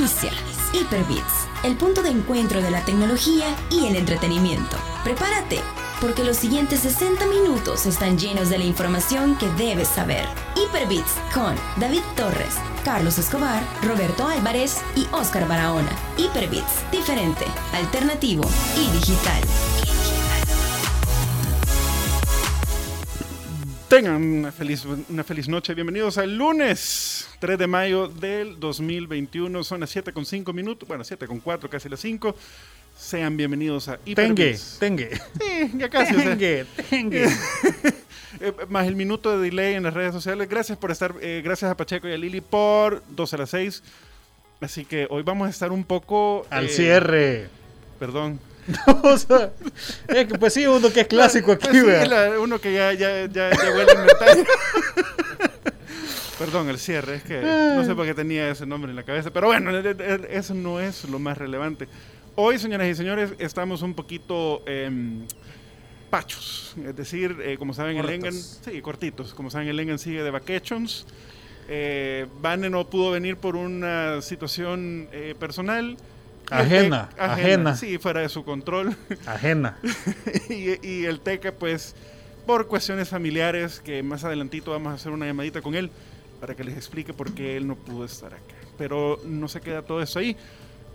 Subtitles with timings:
[0.00, 0.32] Inicia
[0.72, 4.78] Hyperbits, el punto de encuentro de la tecnología y el entretenimiento.
[5.04, 5.60] Prepárate,
[6.00, 10.24] porque los siguientes 60 minutos están llenos de la información que debes saber.
[10.56, 15.92] Hyperbits con David Torres, Carlos Escobar, Roberto Álvarez y Oscar Barahona.
[16.16, 17.44] Hyperbits, diferente,
[17.74, 18.48] alternativo
[18.78, 19.42] y digital.
[23.90, 25.74] Tengan una feliz, una feliz noche.
[25.74, 29.64] Bienvenidos al lunes 3 de mayo del 2021.
[29.64, 30.86] Son las 7 con 5 minutos.
[30.86, 32.36] Bueno, 7 con 4, casi las 5.
[32.96, 35.16] Sean bienvenidos a Tengue, tengue.
[35.40, 36.14] Sí, ya casi.
[36.14, 37.24] o sea, Tengue, tengue.
[38.40, 40.48] eh, más el minuto de delay en las redes sociales.
[40.48, 41.16] Gracias por estar.
[41.20, 43.82] eh, gracias a Pacheco y a Lili por 2 a las 6.
[44.60, 46.46] Así que hoy vamos a estar un poco.
[46.48, 47.48] Al eh, cierre.
[47.98, 48.38] Perdón.
[49.02, 49.50] O sea,
[50.08, 52.30] es que pues sí, uno que es clásico aquí, Pues sí, ¿verdad?
[52.32, 54.44] la- uno que ya, ya, ya, ya huele inventario.
[56.38, 59.30] Perdón, el cierre, es que no sé por qué tenía ese nombre en la cabeza,
[59.30, 61.86] pero bueno, e- e- eso no es lo más relevante.
[62.34, 65.26] Hoy, señoras y señores, estamos un poquito em,
[66.08, 68.08] pachos, es decir, eh, como saben, el.
[68.08, 71.04] Engan, sí, cortitos, como saben, el Engan sigue de vacations.
[71.68, 75.98] Eh, Vane no pudo venir por una situación eh, personal.
[76.50, 77.76] Ajena, Tec- ajena.
[77.76, 78.96] Sí, fuera de su control.
[79.26, 79.76] Ajena.
[80.48, 81.94] y, y el Teca, pues,
[82.46, 85.90] por cuestiones familiares, que más adelantito vamos a hacer una llamadita con él
[86.40, 88.42] para que les explique por qué él no pudo estar acá.
[88.78, 90.36] Pero no se queda todo eso ahí.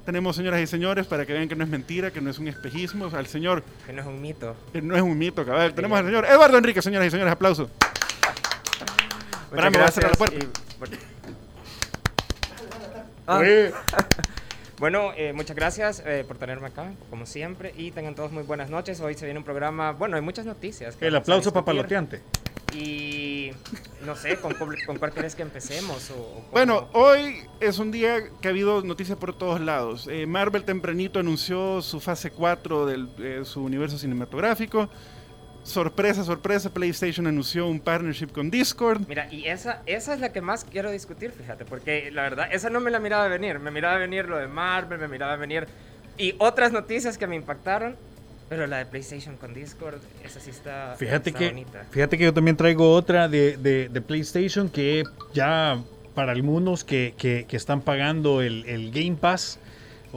[0.06, 2.48] Tenemos, señoras y señores, para que vean que no es mentira, que no es un
[2.48, 4.56] espejismo, o sea, al señor, Que no es un mito.
[4.72, 5.74] que no es un mito, cabal.
[5.74, 7.70] Tenemos al señor Eduardo Enrique, señoras y señores, aplauso.
[9.46, 10.36] Espérame, voy a cerrar la puerta.
[10.36, 10.50] y-
[13.28, 13.42] Ah,
[14.80, 18.70] bueno, eh, muchas gracias eh, por tenerme acá, como siempre, y tengan todos muy buenas
[18.70, 19.00] noches.
[19.00, 20.96] Hoy se viene un programa, bueno, hay muchas noticias.
[20.96, 22.22] que el aplauso papaloteante.
[22.74, 23.52] Y
[24.06, 26.12] no sé, ¿con, cuál- con cuál querés que empecemos?
[26.12, 26.48] O, o cómo?
[26.52, 30.10] Bueno, hoy es un día que ha habido noticias por todos lados.
[30.12, 34.90] Eh, Marvel tempranito anunció su fase 4 de su universo cinematográfico.
[35.66, 39.02] Sorpresa, sorpresa, PlayStation anunció un partnership con Discord.
[39.08, 42.70] Mira, y esa, esa es la que más quiero discutir, fíjate, porque la verdad, esa
[42.70, 43.58] no me la miraba venir.
[43.58, 45.68] Me miraba venir lo de Marvel, me miraba venir.
[46.20, 47.96] Y otras noticias que me impactaron,
[48.48, 51.84] pero la de PlayStation con Discord, esa sí está, Fíjate está que, bonita.
[51.90, 55.04] fíjate que yo también traigo otra de, de- de PlayStation que
[55.34, 55.82] ya
[56.14, 59.58] para algunos que, que- que están pagando el, el Game Pass,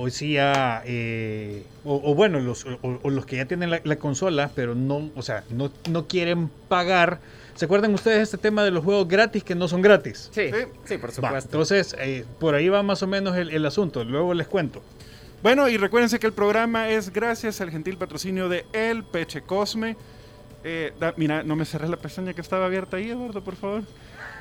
[0.00, 3.80] hoy sí ya, eh, o, o bueno, los, o, o los que ya tienen la,
[3.84, 7.20] la consola, pero no, o sea, no, no quieren pagar.
[7.56, 10.30] ¿Se acuerdan ustedes de este tema de los juegos gratis que no son gratis?
[10.32, 10.58] Sí, Sí.
[10.84, 11.48] sí, por Va, supuesto.
[11.48, 14.04] entonces, eh, por ahí va más o menos el, el asunto.
[14.04, 14.80] Luego les cuento.
[15.42, 19.96] Bueno, y recuérdense que el programa es gracias al gentil patrocinio de El Peche Cosme.
[20.64, 23.82] Eh, da- mira, no me cerres la pestaña que estaba abierta ahí, Eduardo, por favor.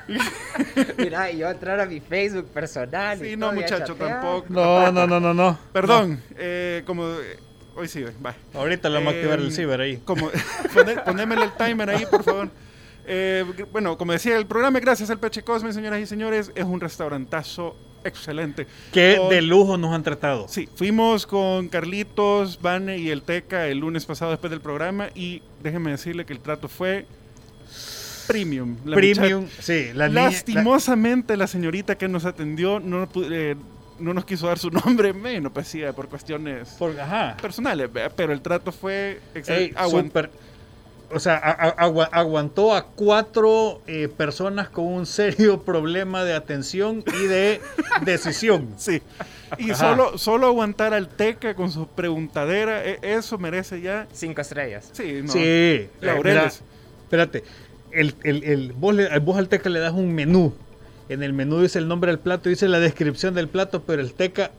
[0.98, 3.18] Mira, y yo entrar a mi Facebook personal.
[3.18, 4.20] Sí, no, y muchacho, chatear.
[4.20, 4.46] tampoco.
[4.48, 5.58] No, no, no, no, no.
[5.72, 7.04] Perdón, eh, como...
[7.06, 7.38] eh,
[7.76, 8.34] hoy sí, va.
[8.54, 9.98] Ahorita le vamos a activar el Em, ciber ahí.
[10.04, 10.30] Como,
[10.74, 12.48] poné- ponémele el timer ahí, por favor.
[13.06, 16.80] Eh, bueno, como decía, el programa, gracias al Peche Cosme, señoras y señores, es un
[16.80, 18.66] restaurantazo excelente.
[18.92, 20.46] Qué Con- de lujo nos han tratado.
[20.48, 25.42] Sí, fuimos con Carlitos, Vane y el Teca el lunes pasado después del programa y
[25.62, 27.06] déjenme decirle que el trato fue
[28.28, 28.76] premium.
[28.84, 29.88] La Premium, sí.
[29.94, 33.56] La niña- Lastimosamente la señorita que nos atendió no, eh,
[33.98, 37.36] no nos quiso dar su nombre, bueno, pues sí, por cuestiones la- por- ajá.
[37.40, 39.74] personales, pero el trato fue excelente.
[41.10, 47.62] O sea, aguantó a cuatro eh, personas con un serio problema de atención y de
[48.04, 48.74] decisión.
[48.76, 49.00] Sí.
[49.56, 49.88] Y Ajá.
[49.88, 54.06] solo, solo aguantar al Teca con su preguntadera, e- eso merece ya.
[54.12, 54.90] Cinco estrellas.
[54.92, 55.32] Sí, no.
[55.32, 55.38] Sí.
[55.42, 56.60] eh, Laureles.
[56.60, 56.66] mira,
[57.04, 57.44] espérate.
[57.92, 60.52] El, el, el- vos, le- vos al teca le das un menú.
[61.08, 64.12] En el menú dice el nombre del plato, dice la descripción del plato, pero el
[64.12, 64.50] teca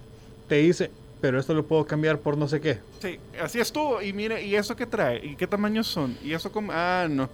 [0.47, 0.89] te dice,
[1.21, 2.79] pero esto lo puedo cambiar por no sé qué.
[3.01, 4.01] Sí, así estuvo.
[4.01, 5.23] Y mire, ¿y eso qué trae?
[5.23, 6.17] ¿Y qué tamaños son?
[6.23, 6.71] ¿Y eso como.?
[6.73, 7.29] Ah, no.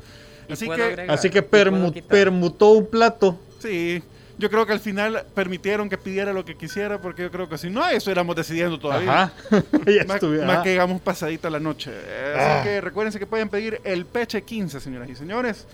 [0.49, 1.11] Y Así que, agregar.
[1.11, 2.07] Así que quitar.
[2.09, 3.39] permutó un plato.
[3.59, 4.03] sí.
[4.37, 7.57] Yo creo que al final permitieron que pidiera lo que quisiera, porque yo creo que
[7.57, 9.23] si no, eso éramos decidiendo todavía.
[9.23, 9.33] Ajá.
[10.07, 11.91] Más, más que llegamos pasadita la noche.
[11.91, 12.61] Así Ah.
[12.63, 15.65] que recuérdense que pueden pedir el Peche 15, señoras y señores.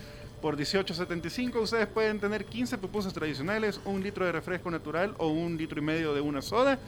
[0.42, 5.56] Por 18.75 ustedes pueden tener 15 pupusas tradicionales, un litro de refresco natural o un
[5.58, 6.80] litro y medio de una soda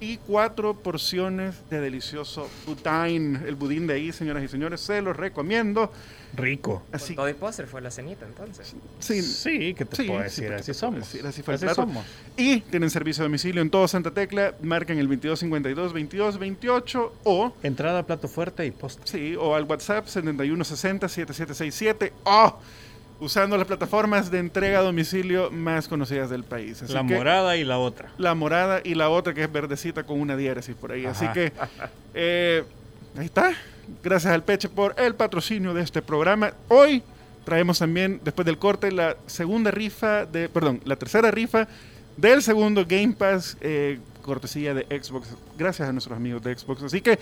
[0.00, 3.40] y cuatro porciones de delicioso budín.
[3.46, 5.92] El budín de ahí, señoras y señores, se los recomiendo.
[6.32, 6.82] Rico.
[6.86, 8.72] Con Así todo y postre fue la cenita entonces.
[9.00, 10.46] sí, Sí, ¿qué te Sí, puedo decir?
[10.48, 11.00] ¿qué así somos.
[11.00, 11.26] decir?
[11.26, 12.06] Así fue el así somos.
[12.36, 14.54] Y tienen servicio a domicilio en todo Santa Tecla.
[14.62, 19.02] Marcan el 2252 2228 o Entrada, plato fuerte y postre.
[19.06, 22.12] Sí, o al WhatsApp 7160-7767.
[22.24, 22.58] ¡Oh!
[23.20, 26.82] Usando las plataformas de entrega a domicilio más conocidas del país.
[26.82, 28.10] Así la que- morada y la otra.
[28.18, 31.06] la morada y la otra que es verdecita con una diéresis por ahí.
[31.06, 31.52] Así que
[32.14, 32.64] eh,
[33.16, 33.52] ahí está.
[34.02, 36.52] Gracias al Peche por el patrocinio de este programa.
[36.68, 37.02] Hoy
[37.44, 41.66] traemos también, después del corte, la segunda rifa de, perdón, la tercera rifa
[42.16, 45.28] del segundo Game Pass, eh, cortesía de Xbox.
[45.58, 46.82] Gracias a nuestros amigos de Xbox.
[46.84, 47.18] Así que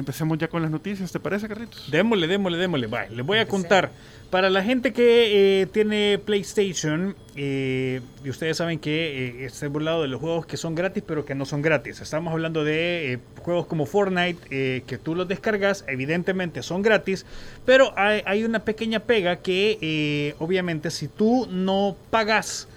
[0.00, 1.90] empecemos ya con las noticias, ¿te parece, Carlitos?
[1.90, 2.86] Démosle, démosle, démosle.
[2.88, 3.90] Vale, les voy a contar.
[4.30, 10.02] Para la gente que eh, tiene PlayStation, eh, y ustedes saben que eh, estoy burlado
[10.02, 12.00] de los juegos que son gratis, pero que no son gratis.
[12.00, 17.26] Estamos hablando de eh, juegos como Fortnite, eh, que tú los descargas, evidentemente son gratis,
[17.66, 22.68] pero hay, hay una pequeña pega que, eh, obviamente, si tú no pagas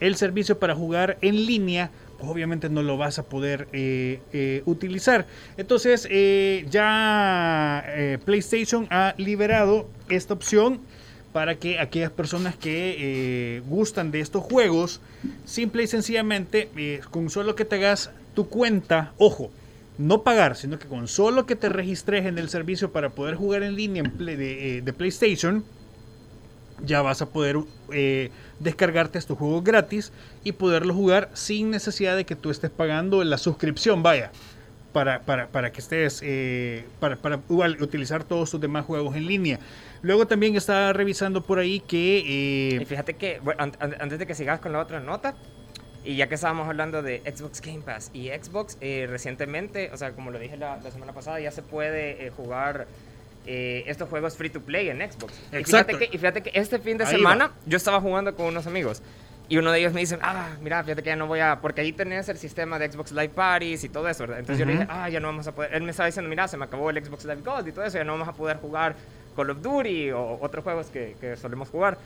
[0.00, 5.26] el servicio para jugar en línea, obviamente no lo vas a poder eh, eh, utilizar.
[5.56, 7.84] Entonces eh, ya
[8.24, 10.80] PlayStation ha liberado esta opción
[11.32, 15.00] para que aquellas personas que gustan de estos juegos,
[15.44, 16.68] simple y sencillamente,
[17.10, 19.50] con solo que te hagas tu cuenta, ojo,
[19.98, 23.62] no pagar, sino que con solo que te registres en el servicio para poder jugar
[23.62, 24.16] en línea en
[24.84, 25.64] de PlayStation,
[26.84, 27.56] ya vas a poder
[27.92, 28.30] eh,
[28.60, 30.12] descargarte estos juegos gratis
[30.44, 34.30] y poderlos jugar sin necesidad de que tú estés pagando la suscripción, vaya,
[34.92, 39.60] para, para, para que estés, eh, para, para utilizar todos tus demás juegos en línea.
[40.02, 42.76] Luego también estaba revisando por ahí que...
[42.78, 45.34] Eh, fíjate que, antes de que sigas con la otra nota,
[46.04, 50.12] y ya que estábamos hablando de Xbox Game Pass y Xbox, eh, recientemente, o sea,
[50.12, 52.86] como lo dije la, semana pasada, ya se puede jugar
[53.50, 55.32] eh, estos juegos free to play en Xbox.
[55.50, 55.92] Y Exacto.
[55.92, 57.54] fíjate, que, y fíjate que este fin de Ahí semana va.
[57.64, 59.02] yo estaba jugando con unos amigos.
[59.48, 61.58] Y uno de ellos me dice, ah, mira, fíjate que ya no voy a...
[61.62, 64.40] Porque ahí tenés el sistema de Xbox Live Parties y todo eso, ¿verdad?
[64.40, 65.72] Entonces yo le dije, ah, ya no vamos a poder...
[65.72, 67.96] Él me estaba diciendo, mira, se me acabó el Xbox Live Gold y todo eso,
[67.96, 68.94] ya no vamos a poder jugar
[69.34, 71.96] Call of Duty o otros juegos que, que solemos jugar.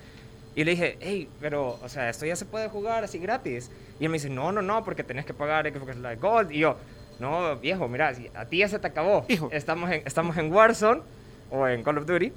[0.55, 3.73] Y le dije, hey, pero, o sea, esto ya se puede jugar así gratis.
[3.99, 6.53] Y él me dice, no, no, no, porque tenés que pagar Xbox Live Gold.
[6.53, 6.77] Y yo,
[7.19, 9.25] no, viejo, mira, a ti ya se te acabó.
[9.29, 9.49] Hijo.
[9.53, 11.03] Estamos en, estamos en Warzone
[11.52, 12.32] o en Call of Duty.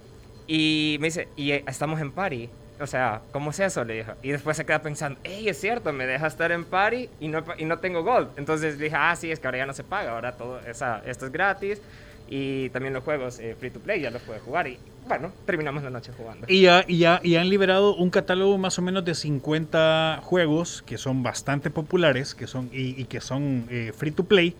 [0.48, 2.50] Y me dice, y eh, estamos en party.
[2.80, 3.84] O sea, ¿cómo es eso?
[3.84, 4.12] Le dije.
[4.22, 7.44] Y después se queda pensando, hey, es cierto, me deja estar en party y no,
[7.58, 8.30] y no tengo gold.
[8.38, 11.26] Entonces dije, ah, sí, es que ahora ya no se paga, ahora todo, esa, esto
[11.26, 11.82] es gratis.
[12.28, 14.68] Y también los juegos eh, free to play ya los puedes jugar.
[14.68, 14.78] Y
[15.08, 16.48] bueno, terminamos la noche jugando.
[16.50, 20.84] Y ya, y, ya, y han liberado un catálogo más o menos de 50 juegos
[20.86, 24.56] que son bastante populares que son, y, y que son eh, free to play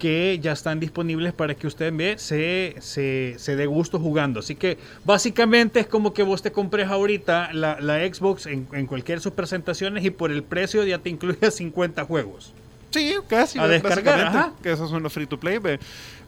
[0.00, 4.40] que ya están disponibles para que usted ve, se, se, se dé gusto jugando.
[4.40, 8.86] Así que básicamente es como que vos te compres ahorita la, la Xbox en, en
[8.86, 12.52] cualquier de sus presentaciones y por el precio ya te incluye 50 juegos.
[12.90, 13.56] Sí, casi.
[13.60, 14.52] A descargar, ajá.
[14.64, 15.58] Que esos son los free to play.
[15.58, 15.78] ve.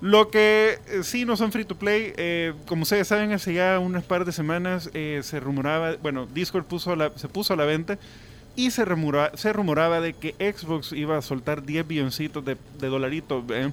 [0.01, 3.81] Lo que eh, sí no son free to play, eh, como ustedes saben, hace ya
[3.81, 7.65] unas par de semanas eh, se rumoraba, bueno, Discord puso la- se puso a la
[7.65, 7.99] venta
[8.57, 12.89] y se rumoraba, se rumoraba de que Xbox iba a soltar 10 billoncitos de, de
[12.89, 13.47] dolaritos.
[13.47, 13.73] ve,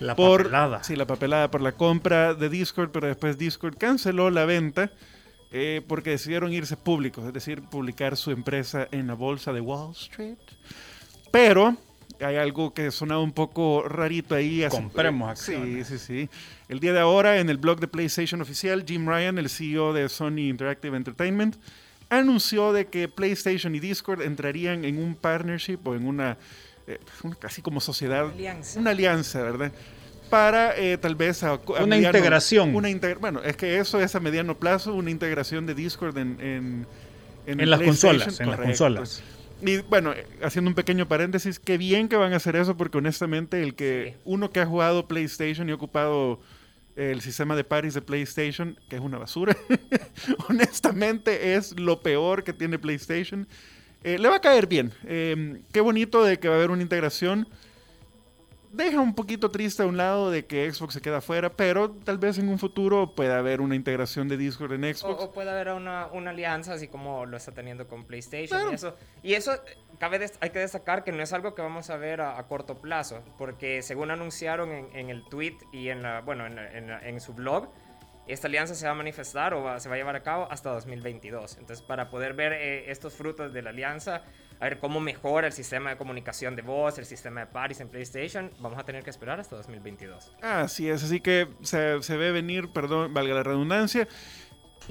[0.00, 0.82] La por, papelada.
[0.84, 4.90] Sí, la papelada por la compra de Discord, pero después Discord canceló la venta
[5.52, 9.92] eh, porque decidieron irse públicos, es decir, publicar su empresa en la bolsa de Wall
[9.92, 10.38] Street.
[11.30, 11.76] Pero
[12.20, 14.64] hay algo que sonaba un poco rarito ahí.
[14.70, 15.86] Compremos Sí, acciones.
[15.88, 16.28] sí, sí.
[16.68, 20.08] El día de ahora, en el blog de PlayStation oficial, Jim Ryan, el CEO de
[20.08, 21.56] Sony Interactive Entertainment,
[22.10, 26.36] anunció de que PlayStation y Discord entrarían en un partnership o en una,
[26.86, 26.98] eh,
[27.38, 28.80] casi como sociedad, Una alianza.
[28.80, 29.72] una alianza, ¿verdad?
[30.30, 32.74] Para eh, tal vez a, a Una integración.
[32.74, 36.86] Una integra- bueno, es que eso es a mediano plazo, una integración de Discord en,
[37.46, 39.22] en, las consolas, en las consolas.
[39.62, 42.98] Y bueno, eh, haciendo un pequeño paréntesis, qué bien que van a hacer eso, porque
[42.98, 44.20] honestamente, el que Sí.
[44.24, 46.36] uno que ha jugado PlayStation y ha ocupado eh,
[46.96, 49.56] el sistema de parties de PlayStation, que es una basura,
[50.48, 53.46] honestamente es lo peor que tiene PlayStation.
[54.02, 54.92] Eh, le va a caer bien.
[55.04, 57.48] Eh, qué bonito de que va a haber una integración.
[58.74, 62.18] Deja un poquito triste a un lado de que Xbox se queda fuera, pero tal
[62.18, 65.22] vez en un futuro pueda haber una integración de Discord en O, Xbox.
[65.22, 68.58] o puede haber una, una alianza, así como lo está teniendo con PlayStation.
[68.58, 68.72] Claro.
[68.72, 69.58] Y eso, y eso eh,
[70.00, 72.48] cabe des- hay que destacar que no es algo que vamos a ver a, a
[72.48, 76.72] corto plazo, porque según anunciaron en, en el tweet y en, la, bueno, en, la-
[76.76, 77.68] en la- en su blog,
[78.26, 80.70] esta alianza se va a manifestar o va- se va a llevar a cabo hasta
[80.72, 81.58] 2022.
[81.58, 84.22] Entonces, para poder ver eh, estos frutos de la alianza,
[84.60, 87.88] a ver cómo mejora el sistema de comunicación de voz, el sistema de parties en
[87.88, 90.32] PlayStation, vamos a tener que esperar hasta 2022.
[90.42, 94.08] Así es, así que se, se ve venir, perdón, valga la redundancia,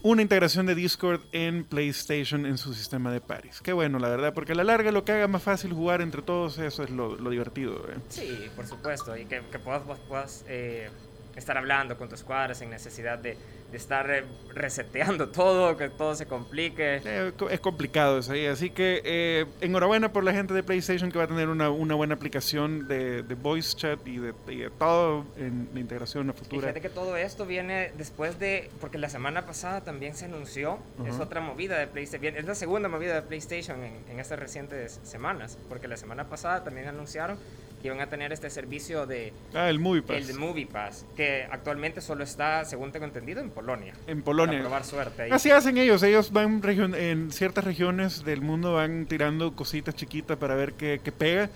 [0.01, 3.61] una integración de Discord en PlayStation en su sistema de paris.
[3.61, 6.21] Qué bueno, la verdad, porque a la larga lo que haga más fácil jugar entre
[6.21, 7.87] todos, eso es lo, lo divertido.
[7.89, 7.97] ¿eh?
[8.09, 10.89] Sí, por supuesto, y que, que puedas, puedas eh,
[11.35, 13.37] estar hablando con tus cuadras sin necesidad de,
[13.73, 17.01] de estar eh, reseteando todo, que todo se complique.
[17.03, 21.17] Eh, es complicado eso ahí, así que eh, enhorabuena por la gente de PlayStation que
[21.17, 24.69] va a tener una, una buena aplicación de, de voice chat y de, y de
[24.69, 26.61] todo en la integración a futura.
[26.67, 31.15] Fíjate que todo esto viene después de, porque la semana pasada también se anunció, es
[31.15, 31.23] Ajá.
[31.23, 35.57] otra movida de PlayStation, es la segunda movida de PlayStation en, en estas recientes semanas,
[35.67, 37.39] porque la semana pasada también anunciaron
[37.81, 40.29] que iban a tener este servicio de, Ah, el Movie Pass.
[40.29, 43.62] el Movie Pass, que actualmente solo está, según tengo entendido, en Polonia.
[44.07, 44.59] En Para Polonia.
[44.61, 45.31] probar suerte ahí.
[45.31, 50.37] Así hacen ellos, ellos van region- en ciertas regiones del mundo van tirando cositas chiquitas
[50.37, 51.49] para ver qué, qué pega.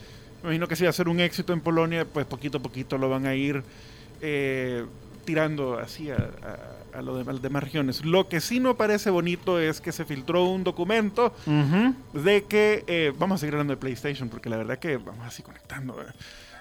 [0.44, 2.98] Me imagino que si va a ser un éxito en Polonia, pues poquito a poquito
[2.98, 3.64] lo van a ir
[4.22, 4.86] eh,
[5.26, 8.06] tirando así a, a, a lo de- a las demás regiones.
[8.06, 11.94] Lo que sí no parece bonito es que se filtró un documento Ujú.
[12.24, 15.44] de que, eh, vamos a seguir hablando de PlayStation, porque la verdad que vamos así
[15.44, 15.96] conectando.
[15.96, 16.16] ¿verdad?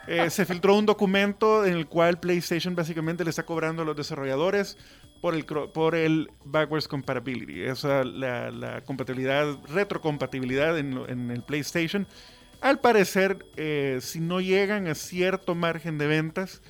[0.06, 3.96] Eh, se filtró un documento en el cual PlayStation básicamente le está cobrando a los
[3.96, 4.78] desarrolladores
[5.20, 12.06] por el, por el backwards compatibility, esa la, la compatibilidad, retrocompatibilidad en, en el PlayStation.
[12.60, 16.62] Al parecer, eh, si no llegan a cierto margen de ventas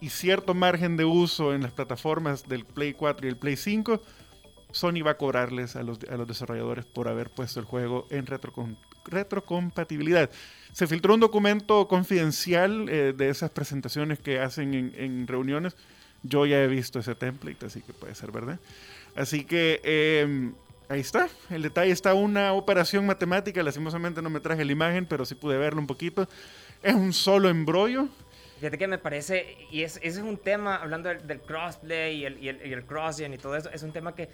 [0.00, 4.00] y cierto margen de uso en las plataformas del Play 4 y el Play 5,
[4.70, 8.26] Sony va a cobrarles a los, a los desarrolladores por haber puesto el juego en
[8.26, 10.30] retrocom- retrocompatibilidad.
[10.72, 15.76] Se filtró un documento confidencial eh, de esas presentaciones que hacen en, en reuniones.
[16.22, 18.58] Yo ya he visto ese template, así que puede ser verdad.
[19.14, 20.52] Así que eh,
[20.88, 21.28] ahí está.
[21.50, 23.62] El detalle está una operación matemática.
[23.62, 26.28] Lastimosamente no me traje la imagen, pero sí pude verlo un poquito.
[26.82, 28.08] Es un solo embrollo.
[28.58, 32.24] Fíjate que me parece, y es, ese es un tema, hablando del, del crossplay y
[32.26, 32.84] el, y el, y el
[33.34, 34.28] y todo eso, es un tema que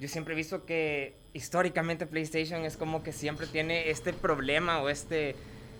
[0.00, 4.88] yo siempre he visto que históricamente PlayStation es como que siempre tiene este problema o
[4.88, 5.36] este...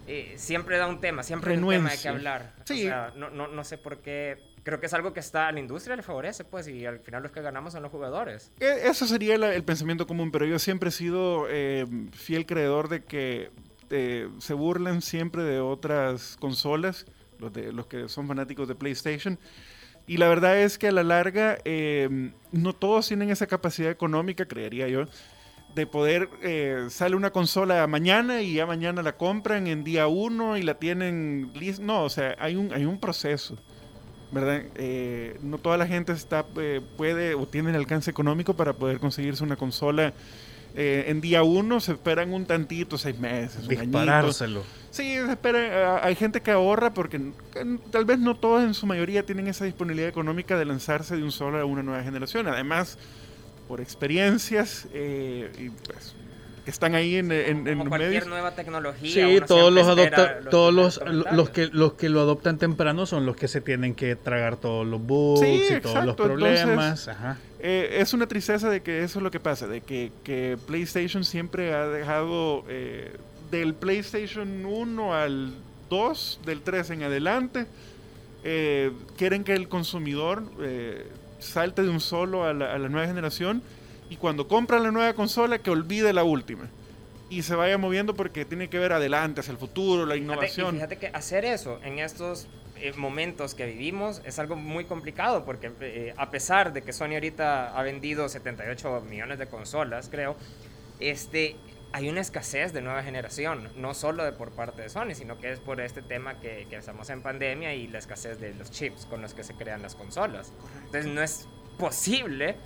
[0.07, 2.55] eh, siempre da un tema, siempre hay un tema de que hablar.
[2.65, 2.85] Sí.
[2.85, 4.37] O sea, no, no, no sé por qué...
[4.63, 7.23] Creo que es algo que está a la industria le favorece, pues, y al final
[7.23, 8.53] los que ganamos son los jugadores.
[8.61, 12.89] E- Eso sería la- el pensamiento común, pero yo siempre he sido eh, fiel creedor
[12.91, 13.51] de que
[13.89, 17.07] eh, se burlan siempre de otras consolas,
[17.39, 19.39] los, de, los que son fanáticos de PlayStation.
[20.11, 24.45] Y la verdad es que a la larga eh, no todos tienen esa capacidad económica,
[24.45, 25.05] creería yo,
[25.77, 30.57] de poder, eh, sale una consola mañana y ya mañana la compran en día uno
[30.57, 31.85] y la tienen lista.
[31.85, 33.57] No, o sea, hay un, hay un proceso.
[34.33, 34.65] ¿verdad?
[34.75, 38.99] Eh, no toda la gente está eh, puede o tiene el alcance económico para poder
[38.99, 40.13] conseguirse una consola
[40.75, 41.81] eh, en día uno.
[41.81, 43.99] Se esperan un tantito, seis meses, un añito.
[43.99, 44.63] Disparárselo.
[44.91, 48.75] Sí, se espera, ah, hay gente que ahorra porque eh, tal vez no todos en
[48.75, 52.49] su mayoría tienen esa disponibilidad económica de lanzarse de un solo a una nueva generación.
[52.49, 52.99] Además,
[53.69, 56.17] por experiencias eh, y pues,
[56.71, 58.29] que están ahí en, en, en Como los cualquier medios.
[58.29, 59.11] nueva tecnología.
[59.13, 61.01] Sí, todos los adopta, todos los,
[61.33, 64.87] los que los que lo adoptan temprano son los que se tienen que tragar todos
[64.87, 67.09] los bugs Sí, y todos los problemas.
[67.09, 67.39] Ajá.
[67.59, 71.25] Eh, es una tristeza de que eso es lo que pasa, de que, que PlayStation
[71.25, 73.17] siempre ha dejado eh,
[73.51, 75.53] del PlayStation 1 al
[75.91, 77.67] 2, del 3 en adelante,
[78.45, 81.07] eh, quieren que el consumidor eh,
[81.41, 83.61] salte de un solo a la, a la nueva generación
[84.11, 86.69] y cuando compra la nueva consola que olvide la última
[87.31, 90.23] y se vaya moviendo porque tiene que ver adelante, hacia el futuro, la Fíjate- y
[90.25, 90.75] innovación.
[90.75, 95.71] Fíjate que hacer eso en estos eh, momentos que vivimos es algo muy complicado porque
[95.81, 100.35] eh, a pesar de que Sony ahorita ha vendido 78 millones de consolas, creo,
[100.99, 101.57] este,
[101.93, 105.53] hay una escasez de nueva generación, no solo de por parte de Sony, sino que
[105.53, 109.07] es por este tema que, que estamos en pandemia y la escasez de los chips
[109.07, 110.53] con los que se crean las consolas.
[110.87, 111.47] Entonces no es
[111.79, 112.57] posible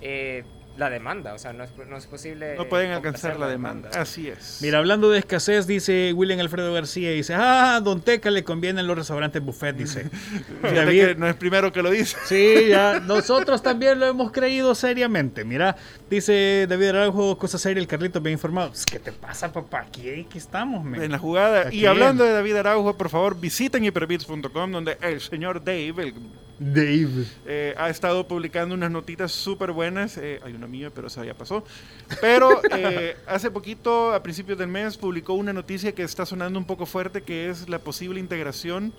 [0.00, 0.44] eh,
[0.76, 2.56] la demanda, o sea, no es, no es posible...
[2.56, 3.90] No pueden alcanzar la demanda.
[3.94, 4.58] Así es.
[4.60, 8.96] Mira, hablando de escasez, dice William Alfredo García, dice, ah, Don Teca le convienen los
[8.98, 10.10] restaurantes buffet, dice.
[10.62, 12.16] David- que no es primero que lo dice.
[12.24, 15.44] Sí, ya, nosotros también lo hemos creído seriamente.
[15.44, 15.76] Mira,
[16.10, 18.72] dice David Araujo, cosa seria, el Carlito bien informado.
[18.90, 19.82] ¿Qué te pasa, papá?
[19.82, 21.02] Aquí, aquí estamos, men.
[21.02, 21.68] en la jugada.
[21.68, 26.14] Aquí Y hablando de David Araujo, por favor, visiten hyperbits.com donde el señor Dave el,
[26.58, 27.24] Dave.
[27.46, 30.16] eh, ha estado publicando unas notitas súper buenas.
[30.18, 31.64] Eh, hay una mía, pero esa ya pasó.
[32.20, 36.64] Pero eh, hace poquito, a principios del mes, publicó una noticia que está sonando un
[36.64, 38.92] poco fuerte, que es la posible integración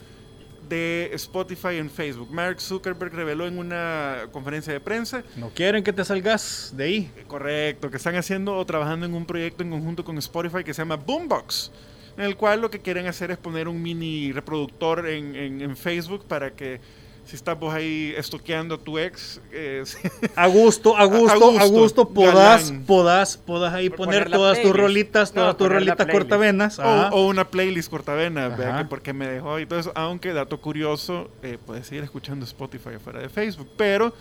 [0.69, 2.31] de Spotify en Facebook.
[2.31, 7.11] Mark Zuckerberg reveló en una conferencia de prensa No quieren que te salgas de ahí.
[7.27, 10.81] Correcto, que están haciendo o trabajando en un proyecto en conjunto con Spotify que se
[10.81, 11.71] llama Boombox,
[12.17, 15.77] en el cual lo que quieren hacer es poner un mini reproductor en, en- en
[15.77, 16.79] Facebook para que
[17.25, 19.83] si estás vos ahí estoqueando a tu ex, eh,
[20.35, 25.33] A gusto, a gusto, a gusto, gusto, podás, podás, podás ahí poner todas tus rolitas,
[25.33, 26.79] No, todas tus rolitas cortavenas.
[26.79, 28.77] o, o una playlist cortavena, vea Ajá.
[28.79, 32.95] que porque me dejó y todo eso, aunque dato curioso, eh, puedes seguir escuchando Spotify
[32.95, 34.13] afuera de Facebook, pero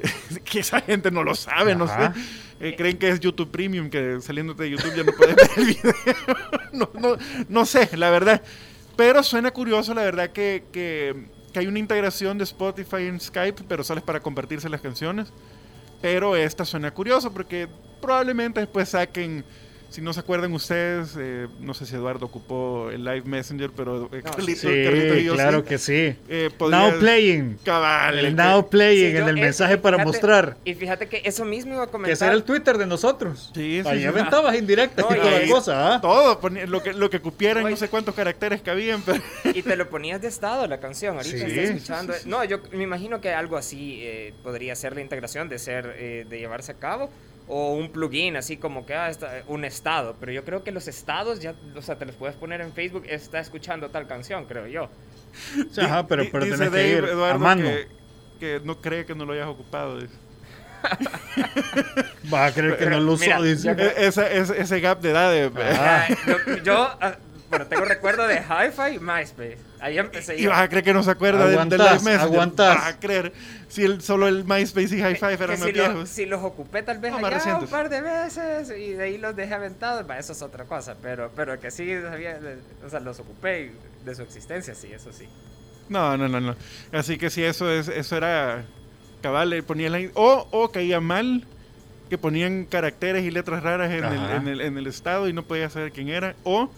[0.44, 2.10] que esa gente no lo sabe, no sé.
[2.58, 5.64] Eh, creen que es YouTube Premium, que saliéndote de YouTube ya no puedes ver el
[5.66, 5.94] video.
[6.72, 7.16] no, no,
[7.48, 8.42] no sé, la verdad.
[8.96, 11.14] Pero suena curioso, la verdad, que, que,
[11.52, 15.32] que hay una integración de Spotify en Skype, pero solo es para compartirse las canciones.
[16.00, 17.68] Pero esta suena curioso porque
[18.00, 19.44] probablemente después saquen,
[19.90, 24.08] si no se acuerdan ustedes, eh, no sé si Eduardo ocupó el Live Messenger, pero
[24.12, 25.64] eh, No, Carlito- Sí, Carlito y yo claro sí.
[25.66, 26.16] que sí.
[26.28, 27.58] Eh, Now playing.
[27.64, 28.18] Cabal.
[28.18, 30.56] El que- now playing, Sí, yo- el eh, mensaje para fíjate- mostrar.
[30.64, 32.12] Y fíjate que eso mismo iba a Que comentar.
[32.12, 33.50] ese era el Twitter de nosotros.
[33.54, 34.06] Sí, sí, Ahí sí.
[34.06, 36.00] aventabas indirectas No, y toda la cosa, ¿ah?
[36.00, 37.72] Todo, lo que, lo que cupieran, Oye.
[37.72, 39.20] no sé cuántos caracteres cabían, pero...
[39.54, 41.16] Y te lo ponías de estado la canción.
[41.16, 41.42] Ahorita Sí.
[41.44, 42.14] estás escuchando.
[42.26, 46.26] No, yo me imagino que algo así eh, podría ser la integración de ser eh,
[46.28, 47.10] de llevarse a cabo
[47.50, 50.16] o un plugin así como que ah, está- un estado.
[50.20, 53.04] Pero yo creo que los estados ya, o sea, te los puedes poner en Facebook.
[53.08, 54.84] Está escuchando tal canción, creo yo.
[55.68, 57.62] O sea, ajá, pero, pero dice que ir Eduardo a mano.
[57.64, 57.88] Que,
[58.38, 59.98] que no cree que no lo hayas ocupado.
[60.00, 60.14] dice.
[62.32, 63.74] Va a creer que no lo usó, dice.
[63.74, 65.50] creo- E- esa- ese, ese gap de edad de...
[65.76, 66.06] Ah.
[66.08, 67.16] Eh, yo, yo, ah,
[67.50, 69.58] bueno, tengo recuerdo de Hi-Fi y MySpace.
[69.80, 70.50] Ahí empecé Y yo.
[70.50, 72.20] vas a creer que no se acuerda del, Aguantás, Live Messenger.
[72.20, 72.76] aguantás.
[72.76, 73.32] Vas a creer.
[73.68, 76.08] Si el, solo el MySpace y Five Que eran si, lo- viejos.
[76.08, 79.34] si los ocupé tal vez No, allá un par de veces y de ahí los
[79.36, 83.00] dejé aventados, va, eso es otra cosa, pero, pero que sí sabía, de- o sea,
[83.00, 85.28] los ocupé y de su existencia, sí, eso sí.
[85.88, 86.54] No, no, no, no.
[86.92, 88.64] Así que si eso es, eso era
[89.22, 91.44] cabal, le ponía la, o, o caía mal
[92.08, 94.36] que ponían caracteres y letras raras en el, Ajá.
[94.36, 96.34] en, el, en el estado y no podía saber quién era.
[96.44, 96.70] O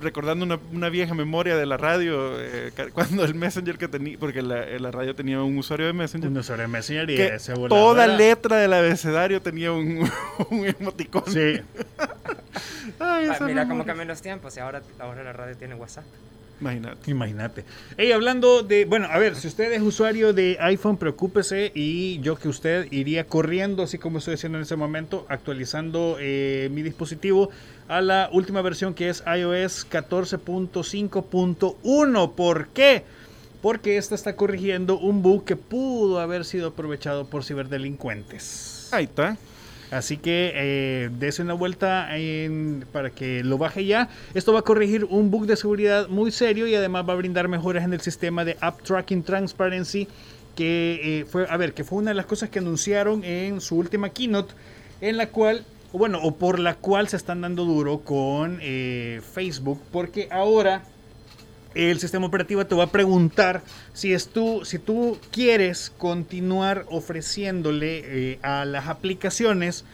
[0.00, 4.42] recordando una, una vieja memoria de la radio, eh, cuando el Messenger que tenía, porque
[4.42, 7.54] la, la radio tenía un usuario de Messenger, Un usuario de Messenger y que ese
[7.54, 10.08] toda letra del abecedario tenía un,
[10.50, 11.24] un emoticón.
[11.26, 11.60] Sí,
[12.98, 16.04] Ay, Ah, mira cómo cambian los tiempos y ahora, ahora la radio tiene WhatsApp.
[16.60, 17.10] Imagínate.
[17.10, 17.64] imagínate.
[17.96, 22.36] Ey, hablando de, bueno, a ver, si usted es usuario de iPhone, preocúpese y yo
[22.36, 27.50] que usted iría corriendo, así como estoy haciendo en ese momento, actualizando eh, mi dispositivo
[27.88, 32.32] a la última versión que es iOS 14.5.1.
[32.34, 33.04] ¿Por qué?
[33.62, 38.88] Porque esta está corrigiendo un bug que pudo haber sido aprovechado por ciberdelincuentes.
[38.92, 39.36] Ahí está.
[39.90, 44.08] Así que eh, dese una vuelta en- para que lo baje ya.
[44.34, 47.48] Esto va a corregir un bug de seguridad muy serio y además va a brindar
[47.48, 50.08] mejoras en el sistema de App Tracking Transparency
[50.56, 53.76] que eh, fue, a ver, que fue una de las cosas que anunciaron en su
[53.76, 54.54] última keynote
[55.00, 59.20] en la cual, o bueno, o por la cual se están dando duro con eh,
[59.32, 60.82] Facebook porque ahora
[61.76, 68.02] el sistema operativo te va a preguntar si es tú, si tú quieres continuar ofreciéndole
[68.32, 69.84] eh, a las aplicaciones